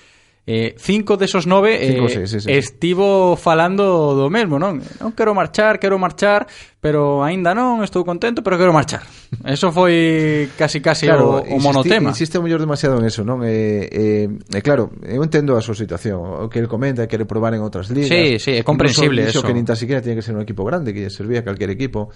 eh, 0.47 0.79
cinco 0.79 1.17
desos 1.17 1.45
nove 1.51 1.75
cinco, 1.83 2.07
eh, 2.07 2.23
sí, 2.23 2.39
sí, 2.39 2.41
sí. 2.41 2.53
estivo 2.53 3.35
falando 3.35 4.15
do 4.15 4.31
mesmo, 4.31 4.63
non? 4.63 4.79
Non 5.03 5.11
quero 5.19 5.35
marchar, 5.35 5.83
quero 5.83 5.99
marchar, 5.99 6.47
pero 6.79 7.27
aínda 7.27 7.51
non, 7.51 7.83
estou 7.83 8.07
contento, 8.07 8.47
pero 8.47 8.55
quero 8.55 8.71
marchar. 8.71 9.03
Eso 9.43 9.75
foi 9.75 10.47
casi 10.55 10.79
casi 10.79 11.11
claro, 11.11 11.43
o, 11.43 11.43
o 11.43 11.59
insisti, 11.59 11.67
monotema. 11.67 12.15
Insiste 12.15 12.39
mellor 12.39 12.63
demasiado 12.63 12.95
en 13.03 13.11
eso, 13.11 13.27
non? 13.27 13.43
E, 13.43 13.91
eh, 13.91 14.31
eh, 14.31 14.63
claro, 14.63 14.95
eu 15.03 15.19
entendo 15.27 15.59
a 15.59 15.63
súa 15.67 15.75
situación, 15.75 16.23
o 16.23 16.47
que 16.47 16.63
el 16.63 16.71
comenta, 16.71 17.11
quere 17.11 17.27
probar 17.27 17.51
en 17.59 17.67
outras 17.67 17.91
ligas. 17.91 18.15
Sí, 18.15 18.39
sí, 18.39 18.55
é 18.55 18.63
comprensible 18.63 19.27
eso. 19.27 19.43
que 19.43 19.51
nin 19.51 19.67
tan 19.67 19.75
siquiera 19.75 19.99
tiene 19.99 20.15
que 20.15 20.23
ser 20.23 20.39
un 20.39 20.47
equipo 20.47 20.63
grande, 20.63 20.95
que 20.95 21.03
lle 21.03 21.11
servía 21.11 21.43
a 21.43 21.47
calquer 21.47 21.75
equipo. 21.75 22.15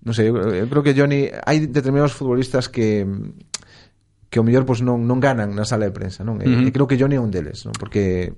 Non 0.00 0.16
sé, 0.16 0.24
eu, 0.24 0.32
eu 0.32 0.64
creo 0.64 0.80
que 0.80 0.96
Johnny, 0.96 1.28
hai 1.28 1.60
determinados 1.68 2.16
futbolistas 2.16 2.72
que 2.72 3.04
que 4.36 4.40
o 4.40 4.44
mellor 4.44 4.68
pois, 4.68 4.84
non, 4.84 5.08
non 5.08 5.16
ganan 5.16 5.56
na 5.56 5.64
sala 5.64 5.88
de 5.88 5.96
prensa 5.96 6.20
non? 6.20 6.44
E, 6.44 6.44
uh 6.44 6.52
-huh. 6.52 6.68
e 6.68 6.70
creo 6.76 6.84
que 6.84 7.00
Johnny 7.00 7.16
é 7.16 7.22
un 7.24 7.32
deles 7.32 7.64
non? 7.64 7.72
porque 7.72 8.36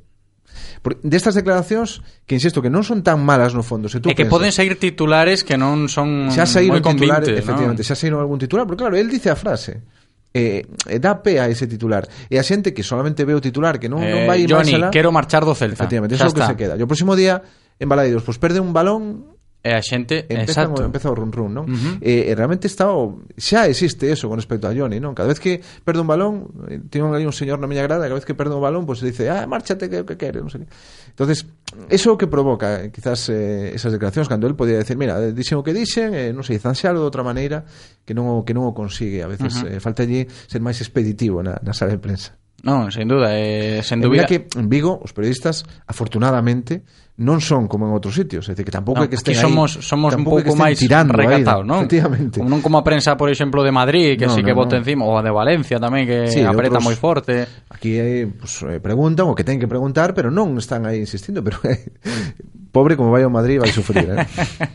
por 0.82 0.94
destas 1.02 1.34
declaracións 1.34 2.02
que 2.26 2.38
insisto 2.38 2.62
que 2.62 2.70
non 2.70 2.86
son 2.86 3.02
tan 3.02 3.18
malas 3.18 3.54
no 3.54 3.66
fondo, 3.66 3.90
se 3.90 3.98
tú 3.98 4.10
E 4.10 4.14
que 4.14 4.24
pensas, 4.26 4.34
poden 4.38 4.50
seguir 4.54 4.78
titulares 4.78 5.42
que 5.42 5.58
non 5.58 5.90
son 5.90 6.30
xa 6.30 6.46
moi 6.70 6.78
convintes, 6.78 7.34
titular, 7.34 7.42
efectivamente, 7.42 7.82
¿no? 7.82 7.88
xa 7.88 7.96
saíron 7.98 8.22
algún 8.22 8.38
titular, 8.38 8.62
porque 8.62 8.86
claro, 8.86 8.94
el 8.94 9.10
dice 9.10 9.30
a 9.30 9.36
frase. 9.36 9.82
Eh, 10.28 10.60
eh, 10.86 11.00
dá 11.00 11.24
pé 11.24 11.40
a 11.40 11.48
ese 11.48 11.64
titular 11.64 12.04
e 12.28 12.36
a 12.36 12.44
xente 12.44 12.76
que 12.76 12.84
solamente 12.84 13.24
ve 13.24 13.32
o 13.32 13.40
titular 13.40 13.80
que 13.80 13.88
non, 13.88 14.04
eh, 14.04 14.12
non 14.12 14.20
vai 14.28 14.44
Johnny, 14.44 14.76
máis 14.76 14.76
alá, 14.76 14.88
quero 14.92 15.08
marchar 15.08 15.48
do 15.48 15.56
Celta 15.56 15.72
efectivamente, 15.72 16.20
eso 16.20 16.28
é 16.28 16.30
o 16.30 16.36
que 16.36 16.44
se 16.44 16.52
queda 16.52 16.76
e 16.76 16.82
o 16.84 16.86
próximo 16.86 17.16
día 17.16 17.40
en 17.80 17.88
Balaidos, 17.88 18.20
pois 18.28 18.36
pues, 18.36 18.44
perde 18.44 18.60
un 18.60 18.76
balón 18.76 19.37
E 19.58 19.74
a 19.74 19.82
xente, 19.82 20.22
empeza, 20.30 20.70
exacto. 20.70 20.86
Empeza 20.86 21.10
o 21.10 21.18
run 21.18 21.34
run, 21.34 21.50
non? 21.50 21.66
Uh 21.66 21.74
-huh. 21.74 21.94
Eh, 21.98 22.30
e, 22.30 22.30
eh, 22.30 22.30
e 22.30 22.32
realmente 22.38 22.70
está 22.70 22.94
o, 22.94 23.26
xa 23.34 23.66
existe 23.66 24.06
eso 24.06 24.30
con 24.30 24.38
respecto 24.38 24.70
a 24.70 24.72
Johnny, 24.72 25.02
non? 25.02 25.18
Cada 25.18 25.34
vez 25.34 25.42
que 25.42 25.58
perde 25.82 25.98
un 25.98 26.06
balón, 26.06 26.46
tiño 26.86 27.10
aí 27.10 27.26
un 27.26 27.34
señor 27.34 27.58
na 27.58 27.66
miña 27.66 27.82
grada, 27.82 28.06
cada 28.06 28.14
vez 28.14 28.22
que 28.22 28.38
perde 28.38 28.54
un 28.54 28.62
balón, 28.62 28.86
pois 28.86 29.02
pues, 29.02 29.10
dice, 29.10 29.26
"Ah, 29.26 29.50
márchate 29.50 29.90
que 29.90 30.06
que 30.06 30.14
queres", 30.14 30.46
non 30.46 30.54
sei. 30.54 30.62
Entonces, 31.10 31.42
eso 31.90 32.14
que 32.14 32.30
provoca 32.30 32.86
eh, 32.86 32.94
quizás 32.94 33.26
eh, 33.34 33.74
esas 33.74 33.90
declaracións 33.90 34.30
cando 34.30 34.46
el 34.46 34.54
podía 34.54 34.78
decir, 34.78 34.94
"Mira, 34.94 35.18
dixen 35.34 35.58
o 35.58 35.66
que 35.66 35.74
dixen, 35.74 36.14
eh, 36.14 36.30
non 36.30 36.46
sei, 36.46 36.62
zanxalo 36.62 37.02
de 37.02 37.06
outra 37.10 37.26
maneira 37.26 37.66
que 38.06 38.14
non 38.14 38.30
o 38.30 38.46
que 38.46 38.54
non 38.54 38.62
o 38.62 38.72
consigue, 38.78 39.26
a 39.26 39.28
veces 39.28 39.58
uh 39.58 39.66
-huh. 39.66 39.74
eh, 39.74 39.78
falta 39.82 40.06
allí 40.06 40.22
ser 40.46 40.62
máis 40.62 40.78
expeditivo 40.78 41.42
na 41.42 41.58
na 41.58 41.74
sala 41.74 41.98
de 41.98 41.98
prensa." 41.98 42.38
Non, 42.62 42.90
sen 42.90 43.06
duda, 43.06 43.34
eh, 43.38 43.82
sen 43.86 43.98
dúbida. 44.02 44.26
que 44.26 44.46
en 44.54 44.66
Vigo 44.70 44.98
os 45.02 45.14
periodistas 45.14 45.62
afortunadamente 45.86 46.82
non 47.18 47.42
son 47.42 47.66
como 47.66 47.90
en 47.90 47.90
outros 47.90 48.14
sitios, 48.14 48.46
é 48.46 48.54
dicir 48.54 48.62
que 48.62 48.70
tampouco 48.70 49.02
no, 49.02 49.06
é 49.06 49.10
que 49.10 49.18
estén 49.18 49.34
somos, 49.34 49.74
aí, 49.74 49.82
somos 49.82 50.14
un 50.14 50.22
pouco 50.22 50.54
máis 50.54 50.78
recatados, 50.78 51.66
non? 51.66 51.82
Efectivamente. 51.82 52.38
Non 52.38 52.62
como 52.62 52.78
a 52.78 52.86
prensa, 52.86 53.18
por 53.18 53.26
exemplo, 53.26 53.66
de 53.66 53.74
Madrid, 53.74 54.14
que 54.14 54.30
no, 54.30 54.38
sí 54.38 54.46
que 54.46 54.54
no, 54.54 54.62
vota 54.62 54.78
no. 54.78 54.86
encima, 54.86 55.02
ou 55.02 55.18
a 55.18 55.22
de 55.26 55.34
Valencia 55.34 55.82
tamén 55.82 56.06
que 56.06 56.30
sí, 56.30 56.46
apreta 56.46 56.78
moi 56.78 56.94
forte. 56.94 57.42
Aquí 57.74 57.98
hai, 57.98 58.30
pues, 58.30 58.62
eh, 58.70 58.78
preguntan 58.78 59.26
o 59.26 59.34
que 59.34 59.42
ten 59.42 59.58
que 59.58 59.66
preguntar, 59.66 60.14
pero 60.14 60.30
non 60.30 60.54
están 60.62 60.86
aí 60.86 61.02
insistindo, 61.02 61.42
pero 61.42 61.58
eh, 61.66 61.90
pobre 62.70 62.94
como 62.94 63.10
vai 63.10 63.26
ao 63.26 63.34
Madrid 63.34 63.58
vai 63.58 63.74
sufrir, 63.74 64.06
eh. 64.14 64.22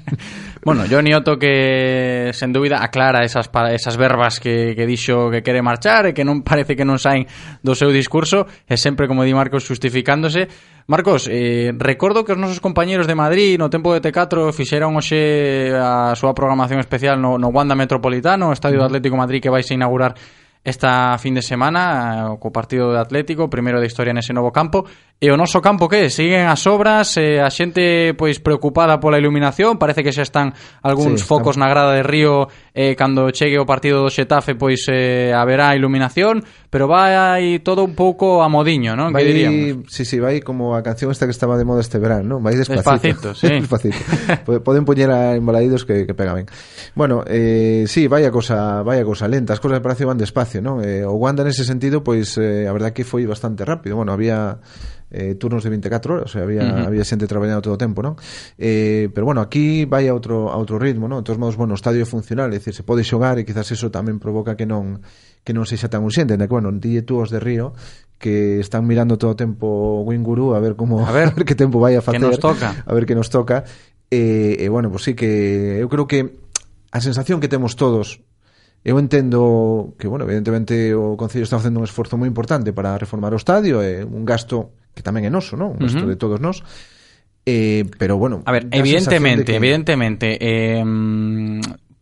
bueno, 0.67 0.83
Johnny 0.91 1.15
Otto 1.15 1.39
que 1.39 2.35
sen 2.35 2.51
dúbida 2.51 2.83
aclara 2.83 3.23
esas 3.23 3.47
esas 3.71 3.95
verbas 3.95 4.43
que 4.43 4.75
que 4.75 4.83
dixo 4.83 5.31
que 5.31 5.39
quere 5.39 5.63
marchar 5.63 6.11
e 6.11 6.13
que 6.13 6.27
non 6.27 6.43
parece 6.43 6.75
que 6.75 6.83
non 6.83 6.99
saen 6.99 7.23
do 7.63 7.71
seu 7.71 7.87
discurso, 7.95 8.51
e 8.67 8.75
sempre 8.75 9.07
como 9.07 9.23
di 9.23 9.31
Marcos 9.31 9.63
justificándose 9.63 10.51
Marcos, 10.85 11.29
eh, 11.31 11.71
recordo 11.77 12.25
que 12.25 12.33
os 12.33 12.37
nosos 12.37 12.59
compañeros 12.59 13.07
de 13.07 13.15
Madrid 13.15 13.55
no 13.55 13.71
tempo 13.71 13.95
de 13.95 14.03
T4 14.03 14.51
fixeron 14.51 14.99
hoxe 14.99 15.71
a 15.71 16.11
súa 16.19 16.35
programación 16.35 16.83
especial 16.83 17.23
no, 17.23 17.39
no 17.39 17.47
Wanda 17.55 17.71
Metropolitano, 17.71 18.51
o 18.51 18.55
Estadio 18.55 18.83
do 18.83 18.87
Atlético 18.91 19.15
Madrid 19.15 19.39
que 19.39 19.47
vais 19.47 19.63
a 19.71 19.77
inaugurar 19.79 20.19
esta 20.63 21.17
fin 21.19 21.35
de 21.35 21.43
semana 21.43 22.35
eh, 22.35 22.39
co 22.39 22.51
partido 22.51 22.91
de 22.91 22.99
Atlético, 22.99 23.51
primeiro 23.51 23.79
de 23.79 23.87
historia 23.87 24.15
nese 24.15 24.35
novo 24.35 24.51
campo. 24.51 24.83
E 25.23 25.31
o 25.31 25.39
noso 25.39 25.63
campo 25.63 25.87
que 25.87 26.11
siguen 26.11 26.51
as 26.51 26.67
obras, 26.67 27.15
eh, 27.15 27.39
a 27.39 27.47
xente 27.47 28.11
pois 28.11 28.43
preocupada 28.43 28.99
pola 28.99 29.15
iluminación, 29.15 29.79
parece 29.79 30.03
que 30.03 30.11
xa 30.11 30.27
están 30.27 30.51
algúns 30.83 31.23
sí, 31.23 31.27
focos 31.31 31.55
na 31.55 31.71
grada 31.71 31.95
de 31.95 32.03
Río 32.03 32.51
eh, 32.75 32.91
cando 32.99 33.31
chegue 33.31 33.55
o 33.55 33.63
partido 33.63 34.03
do 34.03 34.11
Xetafe 34.11 34.59
pois 34.59 34.83
eh, 34.91 35.31
haberá 35.31 35.71
iluminación, 35.79 36.43
pero 36.67 36.91
vai 36.91 37.63
todo 37.63 37.87
un 37.87 37.95
pouco 37.95 38.43
a 38.43 38.51
modiño, 38.51 38.99
non? 38.99 39.15
Vai, 39.15 39.23
que 39.23 39.31
diríamos? 39.31 39.87
Sí, 39.87 40.03
sí, 40.03 40.19
vai 40.19 40.43
como 40.43 40.75
a 40.75 40.83
canción 40.83 41.07
esta 41.07 41.23
que 41.23 41.31
estaba 41.31 41.55
de 41.55 41.63
moda 41.63 41.79
este 41.79 42.03
verán, 42.03 42.27
non? 42.27 42.43
Vai 42.43 42.59
despacito. 42.59 43.31
Despacito, 43.31 43.31
sí. 43.31 43.47
despacito. 43.63 44.03
Poden 44.59 44.83
poñer 44.83 45.07
a 45.07 45.39
embalaídos 45.39 45.87
que, 45.87 46.03
que 46.03 46.11
pega 46.11 46.35
ben. 46.35 46.51
Bueno, 46.99 47.23
eh, 47.31 47.87
sí, 47.87 48.11
vai 48.11 48.27
a 48.27 48.31
cosa, 48.35 48.83
vai 48.83 48.99
a 48.99 49.07
cosa 49.07 49.31
lenta, 49.31 49.55
as 49.55 49.63
cosas 49.63 49.79
de 49.79 49.87
Palacio 49.87 50.03
van 50.03 50.19
despacio, 50.19 50.59
non? 50.59 50.83
Eh, 50.83 51.07
o 51.07 51.15
Wanda 51.15 51.47
nese 51.47 51.63
sentido, 51.63 52.03
pois 52.03 52.35
eh, 52.35 52.67
a 52.67 52.75
verdad 52.75 52.91
que 52.91 53.07
foi 53.07 53.23
bastante 53.23 53.63
rápido. 53.63 53.95
Bueno, 53.95 54.11
había 54.11 54.59
eh, 55.13 55.35
turnos 55.37 55.63
de 55.63 55.69
24 55.69 56.13
horas, 56.13 56.25
o 56.25 56.31
sea, 56.33 56.41
había, 56.41 56.63
uh 56.63 56.65
-huh. 56.65 56.87
había 56.89 57.05
xente 57.05 57.29
traballando 57.29 57.61
todo 57.61 57.77
o 57.77 57.81
tempo, 57.81 58.01
non? 58.01 58.17
Eh, 58.57 59.13
pero 59.13 59.29
bueno, 59.29 59.39
aquí 59.39 59.85
vai 59.85 60.09
a 60.09 60.13
outro, 60.17 60.49
a 60.49 60.57
outro 60.57 60.81
ritmo, 60.81 61.05
non? 61.05 61.21
De 61.21 61.25
todos 61.29 61.37
modos, 61.37 61.55
bueno, 61.55 61.71
o 61.73 61.79
estadio 61.79 62.03
funcional, 62.09 62.49
é 62.49 62.57
dicir, 62.57 62.73
se 62.73 62.81
pode 62.81 63.05
xogar 63.05 63.37
e 63.37 63.45
quizás 63.45 63.69
eso 63.69 63.93
tamén 63.93 64.17
provoca 64.17 64.57
que 64.57 64.65
non 64.65 65.05
que 65.45 65.53
non 65.53 65.69
sexa 65.69 65.87
tan 65.87 66.01
urxente, 66.01 66.33
que, 66.35 66.49
bueno, 66.49 66.73
dille 66.73 67.05
tú 67.05 67.21
os 67.21 67.29
de 67.29 67.37
Río 67.37 67.77
que 68.17 68.59
están 68.63 68.87
mirando 68.87 69.19
todo 69.19 69.31
o 69.31 69.37
tempo 69.37 70.01
Winguru 70.07 70.55
a 70.55 70.59
ver 70.63 70.79
como 70.79 71.03
a 71.03 71.11
ver, 71.11 71.27
a 71.31 71.35
ver 71.35 71.43
que 71.43 71.59
tempo 71.59 71.77
vai 71.77 71.93
a 71.93 72.01
facer, 72.01 72.23
que 72.23 72.27
nos 72.27 72.39
toca. 72.39 72.81
a 72.87 72.91
ver 72.95 73.05
que 73.05 73.15
nos 73.15 73.29
toca. 73.29 73.67
E, 74.09 74.57
eh, 74.57 74.65
eh, 74.65 74.69
bueno, 74.71 74.87
pois 74.89 75.03
pues 75.03 75.11
sí 75.11 75.13
que 75.13 75.77
eu 75.77 75.91
creo 75.91 76.07
que 76.07 76.39
a 76.89 76.99
sensación 77.03 77.43
que 77.43 77.51
temos 77.51 77.75
todos 77.75 78.23
Eu 78.83 78.99
entendo 78.99 79.95
que, 79.97 80.11
bueno, 80.11 80.25
evidentemente 80.27 80.93
o 80.93 81.15
Concello 81.15 81.47
está 81.47 81.55
facendo 81.57 81.79
un 81.79 81.87
esforzo 81.87 82.19
moi 82.19 82.27
importante 82.27 82.75
para 82.75 82.99
reformar 82.99 83.31
o 83.31 83.39
estadio, 83.39 83.79
é 83.79 84.03
un 84.03 84.27
gasto 84.27 84.75
que 84.91 84.99
tamén 84.99 85.23
é 85.23 85.31
noso, 85.31 85.55
non? 85.55 85.79
Un 85.79 85.87
gasto 85.87 86.03
uh 86.03 86.11
-huh. 86.11 86.13
de 86.13 86.19
todos 86.19 86.39
nós. 86.43 86.61
Eh, 87.47 87.87
pero 87.95 88.19
bueno, 88.19 88.43
a 88.43 88.51
ver, 88.51 88.67
evidentemente, 88.71 89.51
que... 89.51 89.59
evidentemente, 89.59 90.27
eh, 90.35 90.83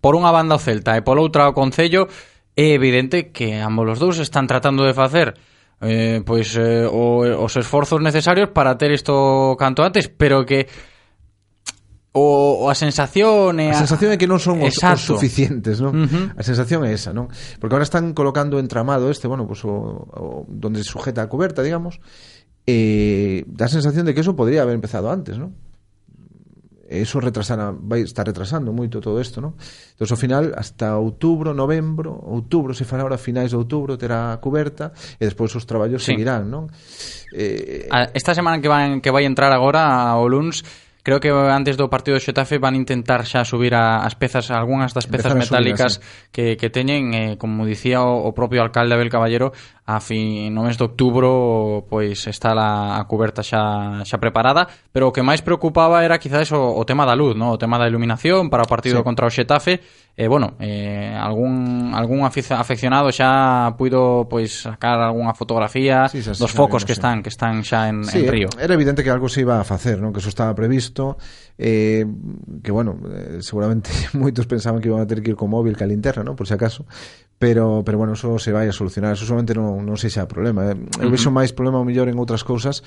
por 0.01 0.17
unha 0.17 0.33
banda 0.33 0.57
o 0.57 0.61
Celta 0.61 0.97
e 0.97 1.05
pola 1.05 1.21
outra 1.21 1.45
o 1.49 1.53
Concello, 1.53 2.09
é 2.57 2.73
evidente 2.73 3.29
que 3.29 3.61
ambos 3.61 3.85
os 3.85 3.99
dous 4.01 4.17
están 4.17 4.49
tratando 4.49 4.81
de 4.81 4.97
facer 4.97 5.37
eh, 5.81 6.21
pois 6.25 6.55
eh, 6.55 6.85
o, 6.85 7.25
os 7.41 7.57
esforzos 7.57 8.01
necesarios 8.01 8.49
para 8.53 8.77
ter 8.77 8.91
isto 8.93 9.57
canto 9.57 9.81
antes, 9.81 10.07
pero 10.07 10.45
que 10.45 10.69
o, 12.13 12.67
o 12.67 12.69
a 12.69 12.75
sensación 12.75 13.55
é 13.63 13.71
a... 13.71 13.79
a 13.79 13.81
sensación 13.87 14.11
é 14.11 14.19
que 14.19 14.27
non 14.27 14.35
son 14.35 14.59
os, 14.59 14.75
Exacto. 14.75 15.15
os 15.15 15.19
suficientes, 15.19 15.79
non? 15.79 15.95
Uh 15.95 16.07
-huh. 16.07 16.25
A 16.35 16.43
sensación 16.43 16.83
é 16.83 16.91
esa, 16.91 17.15
non? 17.15 17.31
Porque 17.59 17.71
agora 17.71 17.87
están 17.87 18.11
colocando 18.11 18.59
entramado 18.59 19.07
este, 19.07 19.31
bueno, 19.31 19.47
pues, 19.47 19.63
o, 19.63 19.71
o 20.11 20.43
donde 20.51 20.83
se 20.83 20.91
sujeta 20.91 21.23
a 21.23 21.31
coberta, 21.31 21.63
digamos, 21.63 22.03
eh, 22.67 23.47
dá 23.47 23.65
a 23.65 23.71
sensación 23.71 24.03
de 24.03 24.11
que 24.11 24.21
eso 24.21 24.35
podría 24.35 24.61
haber 24.67 24.75
empezado 24.75 25.07
antes, 25.07 25.39
non? 25.39 25.55
Eso 26.91 27.23
retrasará, 27.23 27.71
vai 27.71 28.03
estar 28.03 28.27
retrasando 28.27 28.75
moito 28.75 28.99
todo 28.99 29.15
isto, 29.23 29.39
non? 29.39 29.55
Entón, 29.95 30.11
ao 30.11 30.19
final, 30.19 30.51
hasta 30.59 30.99
outubro, 30.99 31.55
novembro, 31.55 32.11
outubro, 32.27 32.75
se 32.75 32.83
fará 32.83 33.07
ahora 33.07 33.15
finais 33.15 33.55
de 33.55 33.57
outubro, 33.57 33.95
terá 33.95 34.35
coberta, 34.43 34.91
e 35.15 35.23
despois 35.23 35.55
os 35.55 35.63
traballos 35.63 36.03
sí. 36.03 36.11
seguirán, 36.11 36.51
non? 36.51 36.67
Eh, 37.31 37.87
Esta 38.11 38.35
semana 38.35 38.59
que, 38.59 38.67
van, 38.67 38.99
que 38.99 39.07
vai 39.07 39.23
entrar 39.23 39.55
agora, 39.55 40.11
ao 40.11 40.27
LUNS, 40.27 40.67
Creo 41.03 41.19
que 41.19 41.29
antes 41.29 41.77
do 41.77 41.89
partido 41.89 42.17
do 42.17 42.21
Xetafe 42.21 42.61
van 42.61 42.77
intentar 42.77 43.25
xa 43.25 43.41
subir 43.41 43.73
a, 43.73 44.05
as 44.05 44.13
pezas, 44.13 44.53
algunhas 44.53 44.93
das 44.93 45.09
pezas 45.09 45.33
Dejar 45.33 45.41
metálicas 45.41 45.93
subir, 45.97 46.05
sí. 46.05 46.29
que, 46.29 46.45
que 46.61 46.69
teñen, 46.69 47.13
eh, 47.17 47.33
como 47.41 47.65
dicía 47.65 48.05
o, 48.05 48.21
o 48.21 48.29
propio 48.37 48.61
alcalde 48.61 48.93
Abel 48.93 49.09
Caballero, 49.09 49.49
a 49.85 49.99
fin 49.99 50.53
no 50.53 50.69
mes 50.69 50.77
de 50.77 50.85
outubro 50.85 51.89
pois 51.89 52.29
está 52.29 52.53
a, 52.53 53.01
a 53.01 53.03
cuberta 53.09 53.41
xa 53.41 54.05
xa 54.05 54.17
preparada, 54.21 54.69
pero 54.93 55.09
o 55.09 55.13
que 55.13 55.25
máis 55.25 55.41
preocupaba 55.41 56.05
era 56.05 56.21
quizás 56.21 56.53
o, 56.53 56.77
o 56.77 56.83
tema 56.85 57.03
da 57.03 57.17
luz, 57.17 57.33
no? 57.33 57.51
o 57.53 57.57
tema 57.57 57.81
da 57.81 57.89
iluminación 57.89 58.53
para 58.53 58.61
o 58.61 58.69
partido 58.69 59.01
sí. 59.01 59.03
contra 59.03 59.25
o 59.25 59.33
Xetafe. 59.33 59.81
E 60.11 60.25
eh, 60.25 60.27
bueno, 60.27 60.59
eh, 60.59 61.15
algún 61.17 61.95
algún 61.95 62.21
afeccionado 62.27 63.09
xa 63.09 63.73
puido 63.73 64.29
pois 64.29 64.69
sacar 64.69 65.01
algunha 65.01 65.33
fotografía 65.33 66.05
sí, 66.11 66.21
xa, 66.21 66.37
dos 66.37 66.53
xa, 66.53 66.59
focos 66.61 66.85
que 66.85 66.93
están 66.93 67.25
que 67.25 67.33
están 67.33 67.65
xa 67.65 67.89
en, 67.89 68.05
sí, 68.05 68.21
en 68.21 68.29
Río. 68.29 68.49
Era 68.61 68.77
evidente 68.77 69.01
que 69.01 69.09
algo 69.09 69.31
se 69.31 69.41
iba 69.41 69.57
a 69.57 69.65
facer, 69.65 69.97
non? 69.97 70.13
Que 70.13 70.21
eso 70.21 70.29
estaba 70.29 70.53
previsto, 70.53 71.17
eh, 71.57 72.05
que 72.61 72.69
bueno, 72.69 73.01
eh, 73.09 73.41
seguramente 73.41 73.89
moitos 74.13 74.45
pensaban 74.45 74.77
que 74.77 74.93
iban 74.93 75.01
a 75.01 75.09
ter 75.09 75.25
que 75.25 75.33
ir 75.33 75.37
co 75.39 75.49
móvil 75.49 75.73
ca 75.73 75.89
linterna, 75.89 76.21
non? 76.21 76.37
Por 76.37 76.45
si 76.45 76.53
acaso, 76.53 76.85
pero 77.41 77.81
pero 77.83 77.97
bueno, 77.97 78.13
eso 78.13 78.37
se 78.37 78.53
vai 78.53 78.69
a 78.69 78.71
solucionar, 78.71 79.17
eso 79.17 79.25
solamente 79.25 79.57
non, 79.57 79.81
non 79.81 79.97
sei 79.97 80.13
xa 80.13 80.29
problema. 80.29 80.69
Eh? 80.69 80.77
Eu 81.01 81.09
vexo 81.09 81.33
máis 81.33 81.49
problema 81.49 81.81
o 81.81 81.85
mellor 81.89 82.05
en 82.05 82.21
outras 82.21 82.45
cousas 82.45 82.85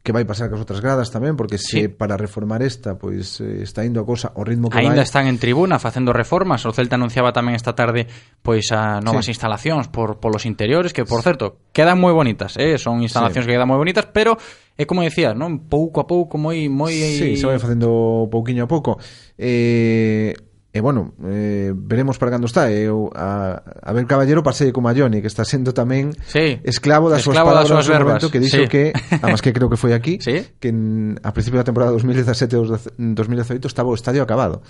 que 0.00 0.12
vai 0.12 0.24
pasar 0.24 0.48
cas 0.48 0.56
outras 0.56 0.80
gradas 0.80 1.12
tamén, 1.12 1.36
porque 1.36 1.60
se 1.60 1.84
sí. 1.84 1.88
para 1.88 2.16
reformar 2.16 2.64
esta, 2.64 2.96
pois 2.96 3.44
eh, 3.44 3.60
está 3.60 3.84
indo 3.84 4.00
a 4.00 4.08
cosa 4.08 4.32
o 4.36 4.44
ritmo 4.44 4.72
que 4.72 4.80
Ainda 4.80 5.00
vai. 5.00 5.04
están 5.04 5.28
en 5.28 5.36
tribuna 5.36 5.76
facendo 5.76 6.16
reformas, 6.16 6.64
o 6.64 6.72
Celta 6.72 6.96
anunciaba 6.96 7.28
tamén 7.36 7.52
esta 7.52 7.76
tarde 7.76 8.08
pois 8.40 8.72
a 8.72 9.04
novas 9.04 9.28
sí. 9.28 9.36
instalacións 9.36 9.92
por 9.92 10.16
polos 10.16 10.48
interiores, 10.48 10.96
que 10.96 11.04
por 11.04 11.20
certo, 11.20 11.60
quedan 11.76 12.00
moi 12.00 12.16
bonitas, 12.16 12.56
eh? 12.56 12.80
son 12.80 13.04
instalacións 13.04 13.44
sí. 13.44 13.52
que 13.52 13.56
quedan 13.60 13.68
moi 13.68 13.76
bonitas, 13.76 14.08
pero 14.08 14.40
é 14.76 14.88
como 14.88 15.04
decías, 15.04 15.36
non? 15.36 15.68
Pouco 15.68 16.00
a 16.00 16.08
pouco, 16.08 16.40
moi 16.40 16.72
moi 16.72 16.92
Sí, 16.96 17.36
se 17.36 17.44
vai 17.44 17.60
facendo 17.60 18.28
pouquiño 18.32 18.64
a 18.64 18.68
pouco. 18.68 18.96
Eh 19.36 20.32
E 20.74 20.82
bueno, 20.82 21.14
eh, 21.22 21.70
veremos 21.70 22.18
para 22.18 22.34
cando 22.34 22.50
está 22.50 22.66
eu, 22.66 23.06
a, 23.14 23.62
a 23.62 23.90
ver 23.94 24.10
Caballero 24.10 24.42
pasei 24.42 24.74
como 24.74 24.90
a 24.90 24.94
Johnny 24.94 25.22
Que 25.22 25.30
está 25.30 25.46
sendo 25.46 25.70
tamén 25.70 26.10
sí. 26.26 26.58
esclavo 26.66 27.06
das 27.06 27.22
esclavo 27.22 27.54
súas 27.54 27.62
palabras 27.62 27.70
das 27.70 27.86
súas 27.86 27.86
verbas 27.86 28.18
momento, 28.18 28.34
Que 28.34 28.42
dixo 28.42 28.66
sí. 28.66 28.66
que, 28.66 28.90
además 29.22 29.38
que 29.38 29.54
creo 29.54 29.70
que 29.70 29.78
foi 29.78 29.94
aquí 29.94 30.18
sí. 30.26 30.42
Que 30.58 30.74
en, 30.74 31.14
a 31.22 31.30
principio 31.30 31.62
da 31.62 31.66
temporada 31.70 31.94
2017-2018 31.94 33.70
estaba 33.70 33.86
o 33.86 33.94
estadio 33.94 34.26
acabado 34.26 34.66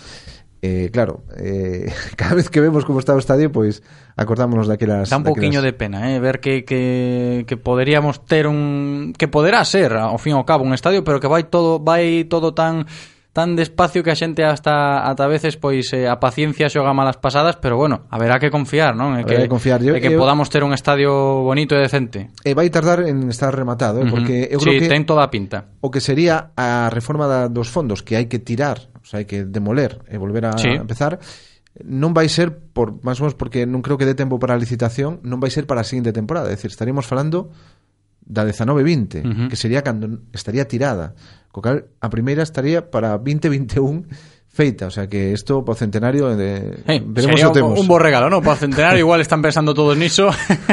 Eh, 0.64 0.88
claro, 0.90 1.24
eh, 1.36 1.92
cada 2.16 2.34
vez 2.36 2.48
que 2.48 2.60
vemos 2.60 2.86
como 2.88 2.98
está 2.98 3.12
o 3.12 3.20
estadio, 3.20 3.52
pois 3.52 3.84
acordámonos 4.16 4.64
daquelas... 4.64 5.12
Da 5.12 5.20
un 5.20 5.24
poquinho 5.24 5.60
daquelas... 5.60 5.64
de 5.64 5.72
pena, 5.76 6.16
eh, 6.16 6.20
ver 6.20 6.40
que, 6.40 6.64
que, 6.64 7.44
que 7.44 7.56
poderíamos 7.60 8.24
ter 8.24 8.46
un... 8.48 9.12
que 9.12 9.28
poderá 9.28 9.60
ser, 9.68 9.92
ao 9.92 10.16
fin 10.16 10.32
e 10.32 10.40
ao 10.40 10.48
cabo, 10.48 10.64
un 10.64 10.72
estadio, 10.72 11.04
pero 11.04 11.20
que 11.20 11.28
vai 11.28 11.52
todo 11.52 11.84
vai 11.84 12.24
todo 12.32 12.56
tan 12.56 12.88
tan 13.34 13.58
despacio 13.58 14.06
que 14.06 14.14
a 14.14 14.16
xente 14.16 14.46
hasta 14.46 15.02
ata 15.10 15.26
veces 15.26 15.58
pois 15.58 15.90
eh, 15.90 16.06
a 16.06 16.22
paciencia 16.22 16.70
xoga 16.70 16.94
malas 16.94 17.18
pasadas, 17.18 17.58
pero 17.58 17.74
bueno, 17.74 18.06
haberá 18.08 18.38
que 18.38 18.46
confiar, 18.48 18.94
non? 18.94 19.18
É 19.18 19.26
que, 19.26 19.34
que 19.34 19.50
confiar. 19.50 19.82
yo, 19.82 19.90
é 19.90 19.98
que 19.98 20.14
eu, 20.14 20.22
podamos 20.22 20.46
ter 20.54 20.62
un 20.62 20.70
estadio 20.70 21.42
bonito 21.42 21.74
e 21.74 21.82
decente. 21.82 22.30
E 22.46 22.54
vai 22.54 22.70
tardar 22.70 23.02
en 23.02 23.26
estar 23.26 23.50
rematado, 23.50 23.98
eh, 23.98 24.06
uh 24.06 24.06
-huh. 24.06 24.14
porque 24.14 24.36
eu 24.54 24.62
sí, 24.62 24.78
creo 24.78 24.86
que 24.86 24.88
ten 24.88 25.02
toda 25.02 25.26
a 25.26 25.34
pinta. 25.34 25.74
O 25.82 25.90
que 25.90 25.98
sería 25.98 26.54
a 26.54 26.86
reforma 26.94 27.26
da, 27.26 27.50
dos 27.50 27.66
fondos 27.66 28.06
que 28.06 28.14
hai 28.14 28.30
que 28.30 28.38
tirar, 28.38 28.86
o 29.02 29.04
sea, 29.04 29.18
hai 29.18 29.26
que 29.26 29.42
demoler 29.42 30.06
e 30.06 30.14
volver 30.14 30.46
a 30.46 30.54
sí. 30.54 30.70
empezar 30.70 31.18
non 31.82 32.14
vai 32.14 32.30
ser 32.30 32.54
por 32.54 33.02
máis 33.02 33.18
ou 33.18 33.26
menos 33.26 33.34
porque 33.34 33.66
non 33.66 33.82
creo 33.82 33.98
que 33.98 34.06
dé 34.06 34.14
tempo 34.14 34.38
para 34.38 34.54
a 34.54 34.62
licitación, 34.62 35.18
non 35.26 35.42
vai 35.42 35.50
ser 35.50 35.66
para 35.66 35.82
a 35.82 35.86
seguinte 35.86 36.14
temporada, 36.14 36.46
é 36.46 36.54
dicir, 36.54 36.70
estaríamos 36.70 37.02
falando 37.02 37.50
da 38.24 38.44
19-20, 38.44 39.20
uh 39.20 39.28
-huh. 39.28 39.48
que 39.48 39.56
sería 39.56 39.82
cando 39.82 40.24
estaría 40.32 40.66
tirada. 40.66 41.14
Co 41.54 41.62
cal, 41.62 41.86
a 42.00 42.08
primeira 42.10 42.42
estaría 42.42 42.90
para 42.90 43.14
2021 43.20 44.10
feita, 44.54 44.86
o 44.86 44.90
sea 44.90 45.08
que 45.08 45.34
isto 45.34 45.66
para 45.66 45.74
o 45.74 45.78
centenario 45.78 46.30
de... 46.38 46.82
hey, 46.86 47.02
veremos 47.02 47.42
sería 47.42 47.50
o 47.50 47.52
temos. 47.52 47.72
un, 47.74 47.78
un 47.84 47.88
bo 47.90 47.98
regalo, 47.98 48.30
¿no? 48.30 48.38
Para 48.38 48.54
o 48.54 48.62
centenario 48.62 49.02
igual 49.02 49.20
están 49.20 49.42
pensando 49.42 49.74
todos 49.74 49.98
niso. 49.98 50.30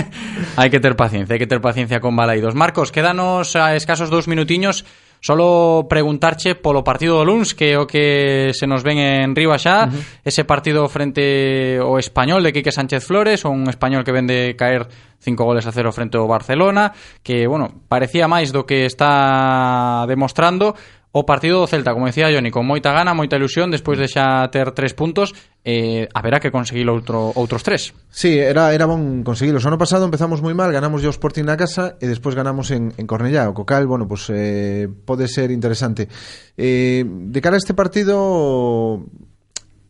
hai 0.59 0.69
que 0.69 0.77
ter 0.77 0.93
paciencia, 0.93 1.33
hai 1.33 1.41
que 1.41 1.49
ter 1.49 1.65
paciencia 1.65 1.97
con 1.97 2.13
Balaidos. 2.13 2.53
Marcos, 2.53 2.93
quédanos 2.93 3.57
a 3.57 3.73
escasos 3.73 4.13
dous 4.13 4.29
minutiños 4.29 4.85
Solo 5.21 5.85
preguntarche 5.85 6.57
polo 6.57 6.81
partido 6.81 7.21
do 7.21 7.25
Luns, 7.29 7.53
que 7.53 7.73
é 7.73 7.77
o 7.77 7.85
que 7.85 8.57
se 8.57 8.65
nos 8.65 8.81
ven 8.81 8.97
en 8.97 9.37
Riba 9.37 9.61
xa, 9.61 9.85
uh 9.85 9.93
-huh. 9.93 10.25
ese 10.25 10.49
partido 10.49 10.89
frente 10.89 11.77
ao 11.77 12.01
español 12.01 12.41
de 12.41 12.49
Quique 12.49 12.73
Sánchez 12.73 13.05
Flores, 13.05 13.45
un 13.45 13.69
español 13.69 14.01
que 14.01 14.09
vende 14.09 14.57
caer 14.57 14.89
cinco 15.21 15.45
goles 15.45 15.69
a 15.69 15.71
cero 15.71 15.93
frente 15.93 16.17
ao 16.17 16.25
Barcelona, 16.25 16.97
que, 17.21 17.45
bueno, 17.45 17.69
parecía 17.85 18.25
máis 18.25 18.49
do 18.49 18.65
que 18.65 18.89
está 18.89 20.09
demostrando, 20.09 20.73
O 21.11 21.27
partido 21.27 21.59
do 21.59 21.67
Celta, 21.67 21.91
como 21.91 22.07
decía 22.07 22.31
Johnny, 22.31 22.55
con 22.55 22.63
moita 22.63 22.95
gana, 22.95 23.11
moita 23.11 23.35
ilusión, 23.35 23.67
despois 23.67 23.99
de 23.99 24.07
xa 24.07 24.47
ter 24.47 24.71
tres 24.71 24.95
puntos, 24.95 25.35
eh, 25.67 26.07
haberá 26.15 26.39
que 26.39 26.55
conseguir 26.55 26.87
outro, 26.87 27.35
outros 27.35 27.67
tres. 27.67 27.91
Sí, 28.07 28.39
era, 28.39 28.71
era 28.71 28.87
bon 28.87 29.19
conseguilos. 29.19 29.59
O 29.63 29.67
ano 29.67 29.75
pasado 29.75 30.07
empezamos 30.07 30.39
moi 30.39 30.55
mal, 30.55 30.71
ganamos 30.71 31.03
o 31.03 31.11
Sporting 31.11 31.43
na 31.43 31.59
casa 31.59 31.99
e 31.99 32.07
despois 32.07 32.31
ganamos 32.31 32.71
en, 32.71 32.95
en 32.95 33.05
Cornellá. 33.11 33.51
O 33.51 33.53
Cocal, 33.53 33.91
bueno, 33.91 34.07
pues, 34.07 34.31
eh, 34.31 34.87
pode 34.87 35.27
ser 35.27 35.51
interesante. 35.51 36.07
Eh, 36.55 37.03
de 37.03 37.39
cara 37.43 37.59
a 37.59 37.61
este 37.61 37.75
partido, 37.75 39.03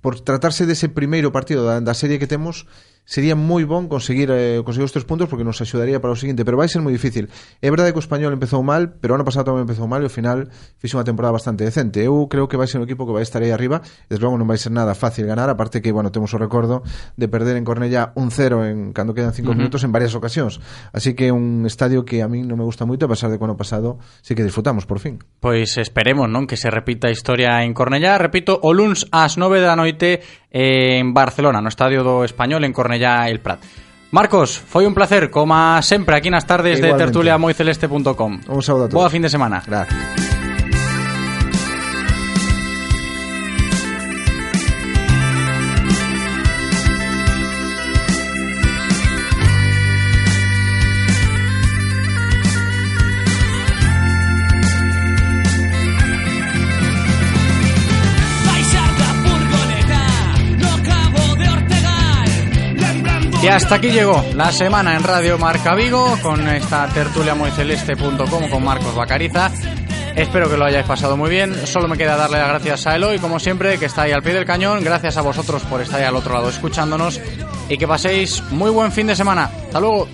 por 0.01 0.25
tratarse 0.25 0.65
dese 0.65 0.89
primeiro 0.89 1.29
partido 1.29 1.69
da, 1.69 1.77
da 1.86 1.93
serie 1.93 2.17
que 2.17 2.25
temos, 2.25 2.65
eh, 2.65 2.89
sería 3.06 3.36
moi 3.36 3.66
bon 3.66 3.90
conseguir 3.92 4.30
eh, 4.32 4.62
conseguir 4.64 4.86
os 4.88 4.94
tres 4.94 5.04
puntos 5.04 5.28
porque 5.28 5.44
nos 5.44 5.60
axudaría 5.60 6.00
para 6.00 6.14
o 6.14 6.18
seguinte, 6.18 6.46
pero 6.46 6.56
vai 6.56 6.70
ser 6.70 6.80
moi 6.80 6.94
difícil. 6.94 7.28
É 7.60 7.68
verdade 7.68 7.92
que 7.92 8.00
o 8.00 8.04
español 8.04 8.32
empezou 8.32 8.62
mal, 8.64 8.96
pero 9.02 9.14
o 9.14 9.16
ano 9.20 9.28
pasado 9.28 9.52
tamén 9.52 9.68
empezou 9.68 9.90
mal 9.90 10.00
e 10.00 10.08
ao 10.08 10.14
final 10.14 10.48
fixe 10.80 10.96
unha 10.96 11.04
temporada 11.04 11.36
bastante 11.36 11.66
decente. 11.66 12.00
Eu 12.00 12.30
creo 12.32 12.48
que 12.48 12.56
vai 12.56 12.70
ser 12.70 12.80
un 12.80 12.88
equipo 12.88 13.04
que 13.04 13.14
vai 13.14 13.26
estar 13.26 13.44
aí 13.44 13.52
arriba, 13.52 13.84
e 14.08 14.16
desde 14.16 14.24
logo 14.24 14.40
non 14.40 14.48
vai 14.48 14.56
ser 14.56 14.72
nada 14.72 14.96
fácil 14.96 15.28
ganar, 15.28 15.52
aparte 15.52 15.84
que, 15.84 15.92
bueno, 15.92 16.14
temos 16.14 16.32
o 16.32 16.40
recordo 16.40 16.86
de 17.18 17.28
perder 17.28 17.58
en 17.58 17.66
Cornellá 17.68 18.16
un 18.16 18.32
cero 18.32 18.64
en 18.64 18.96
cando 18.96 19.12
quedan 19.12 19.34
cinco 19.36 19.52
uh 19.52 19.54
-huh. 19.54 19.66
minutos 19.66 19.84
en 19.84 19.92
varias 19.92 20.16
ocasións. 20.16 20.64
Así 20.96 21.12
que 21.12 21.34
un 21.36 21.66
estadio 21.68 22.06
que 22.08 22.24
a 22.24 22.30
min 22.32 22.48
non 22.48 22.56
me 22.56 22.64
gusta 22.64 22.88
moito, 22.88 23.06
a 23.06 23.12
pesar 23.12 23.28
de 23.28 23.36
que 23.36 23.44
o 23.44 23.48
ano 23.50 23.60
pasado 23.60 24.00
sí 24.24 24.38
que 24.38 24.46
disfrutamos, 24.46 24.88
por 24.88 25.04
fin. 25.04 25.20
Pois 25.44 25.76
esperemos, 25.76 26.32
non, 26.32 26.48
que 26.48 26.56
se 26.56 26.72
repita 26.72 27.10
a 27.10 27.14
historia 27.14 27.60
en 27.66 27.76
Cornellá. 27.76 28.16
Repito, 28.22 28.56
o 28.62 28.72
luns 28.72 29.10
ás 29.12 29.36
9 29.36 29.60
da 29.60 29.76
noite 29.76 30.24
en 30.52 31.16
Barcelona, 31.16 31.64
no 31.64 31.72
estadio 31.72 32.04
do 32.04 32.28
Español 32.28 32.68
en 32.68 32.76
Cornellá 32.76 32.90
con 32.91 32.93
ella 32.93 33.30
el 33.30 33.39
Prat. 33.39 33.62
Marcos, 34.12 34.58
fue 34.58 34.86
un 34.86 34.93
placer, 34.93 35.30
como 35.30 35.82
siempre, 35.82 36.17
aquí 36.17 36.27
en 36.27 36.34
las 36.34 36.45
tardes 36.45 36.77
Igualmente. 36.77 37.06
de 37.06 37.06
tertuliamoyceleste.com. 37.12 38.41
Un 38.49 38.62
saludo 38.62 38.86
a 38.86 38.89
todos. 38.89 39.01
Buen 39.01 39.10
fin 39.10 39.21
de 39.21 39.30
semana. 39.30 39.63
Gracias. 39.65 40.40
Y 63.41 63.47
hasta 63.47 63.75
aquí 63.75 63.89
llegó 63.89 64.23
la 64.36 64.51
semana 64.51 64.95
en 64.95 65.04
Radio 65.04 65.39
Marca 65.39 65.73
Vigo 65.73 66.15
con 66.21 66.47
esta 66.47 66.88
tertulia 66.89 67.34
moiceleste.com 67.34 68.49
con 68.49 68.63
Marcos 68.63 68.93
Bacariza. 68.93 69.51
Espero 70.15 70.47
que 70.47 70.58
lo 70.58 70.65
hayáis 70.65 70.86
pasado 70.86 71.17
muy 71.17 71.30
bien. 71.32 71.56
Solo 71.65 71.88
me 71.88 71.97
queda 71.97 72.15
darle 72.15 72.38
las 72.38 72.49
gracias 72.49 72.86
a 72.86 72.95
Eloy, 72.95 73.17
como 73.17 73.39
siempre, 73.39 73.80
que 73.80 73.86
está 73.86 74.04
ahí 74.04 74.12
al 74.12 74.21
pie 74.21 74.34
del 74.34 74.45
cañón. 74.45 74.84
Gracias 74.84 75.17
a 75.17 75.21
vosotros 75.21 75.63
por 75.63 75.82
estar 75.82 75.99
ahí 75.99 76.06
al 76.06 76.15
otro 76.15 76.34
lado 76.36 76.49
escuchándonos. 76.49 77.19
Y 77.67 77.77
que 77.77 77.88
paséis 77.88 78.43
muy 78.51 78.69
buen 78.69 78.91
fin 78.91 79.08
de 79.08 79.15
semana. 79.15 79.45
Hasta 79.45 79.80
luego. 79.80 80.08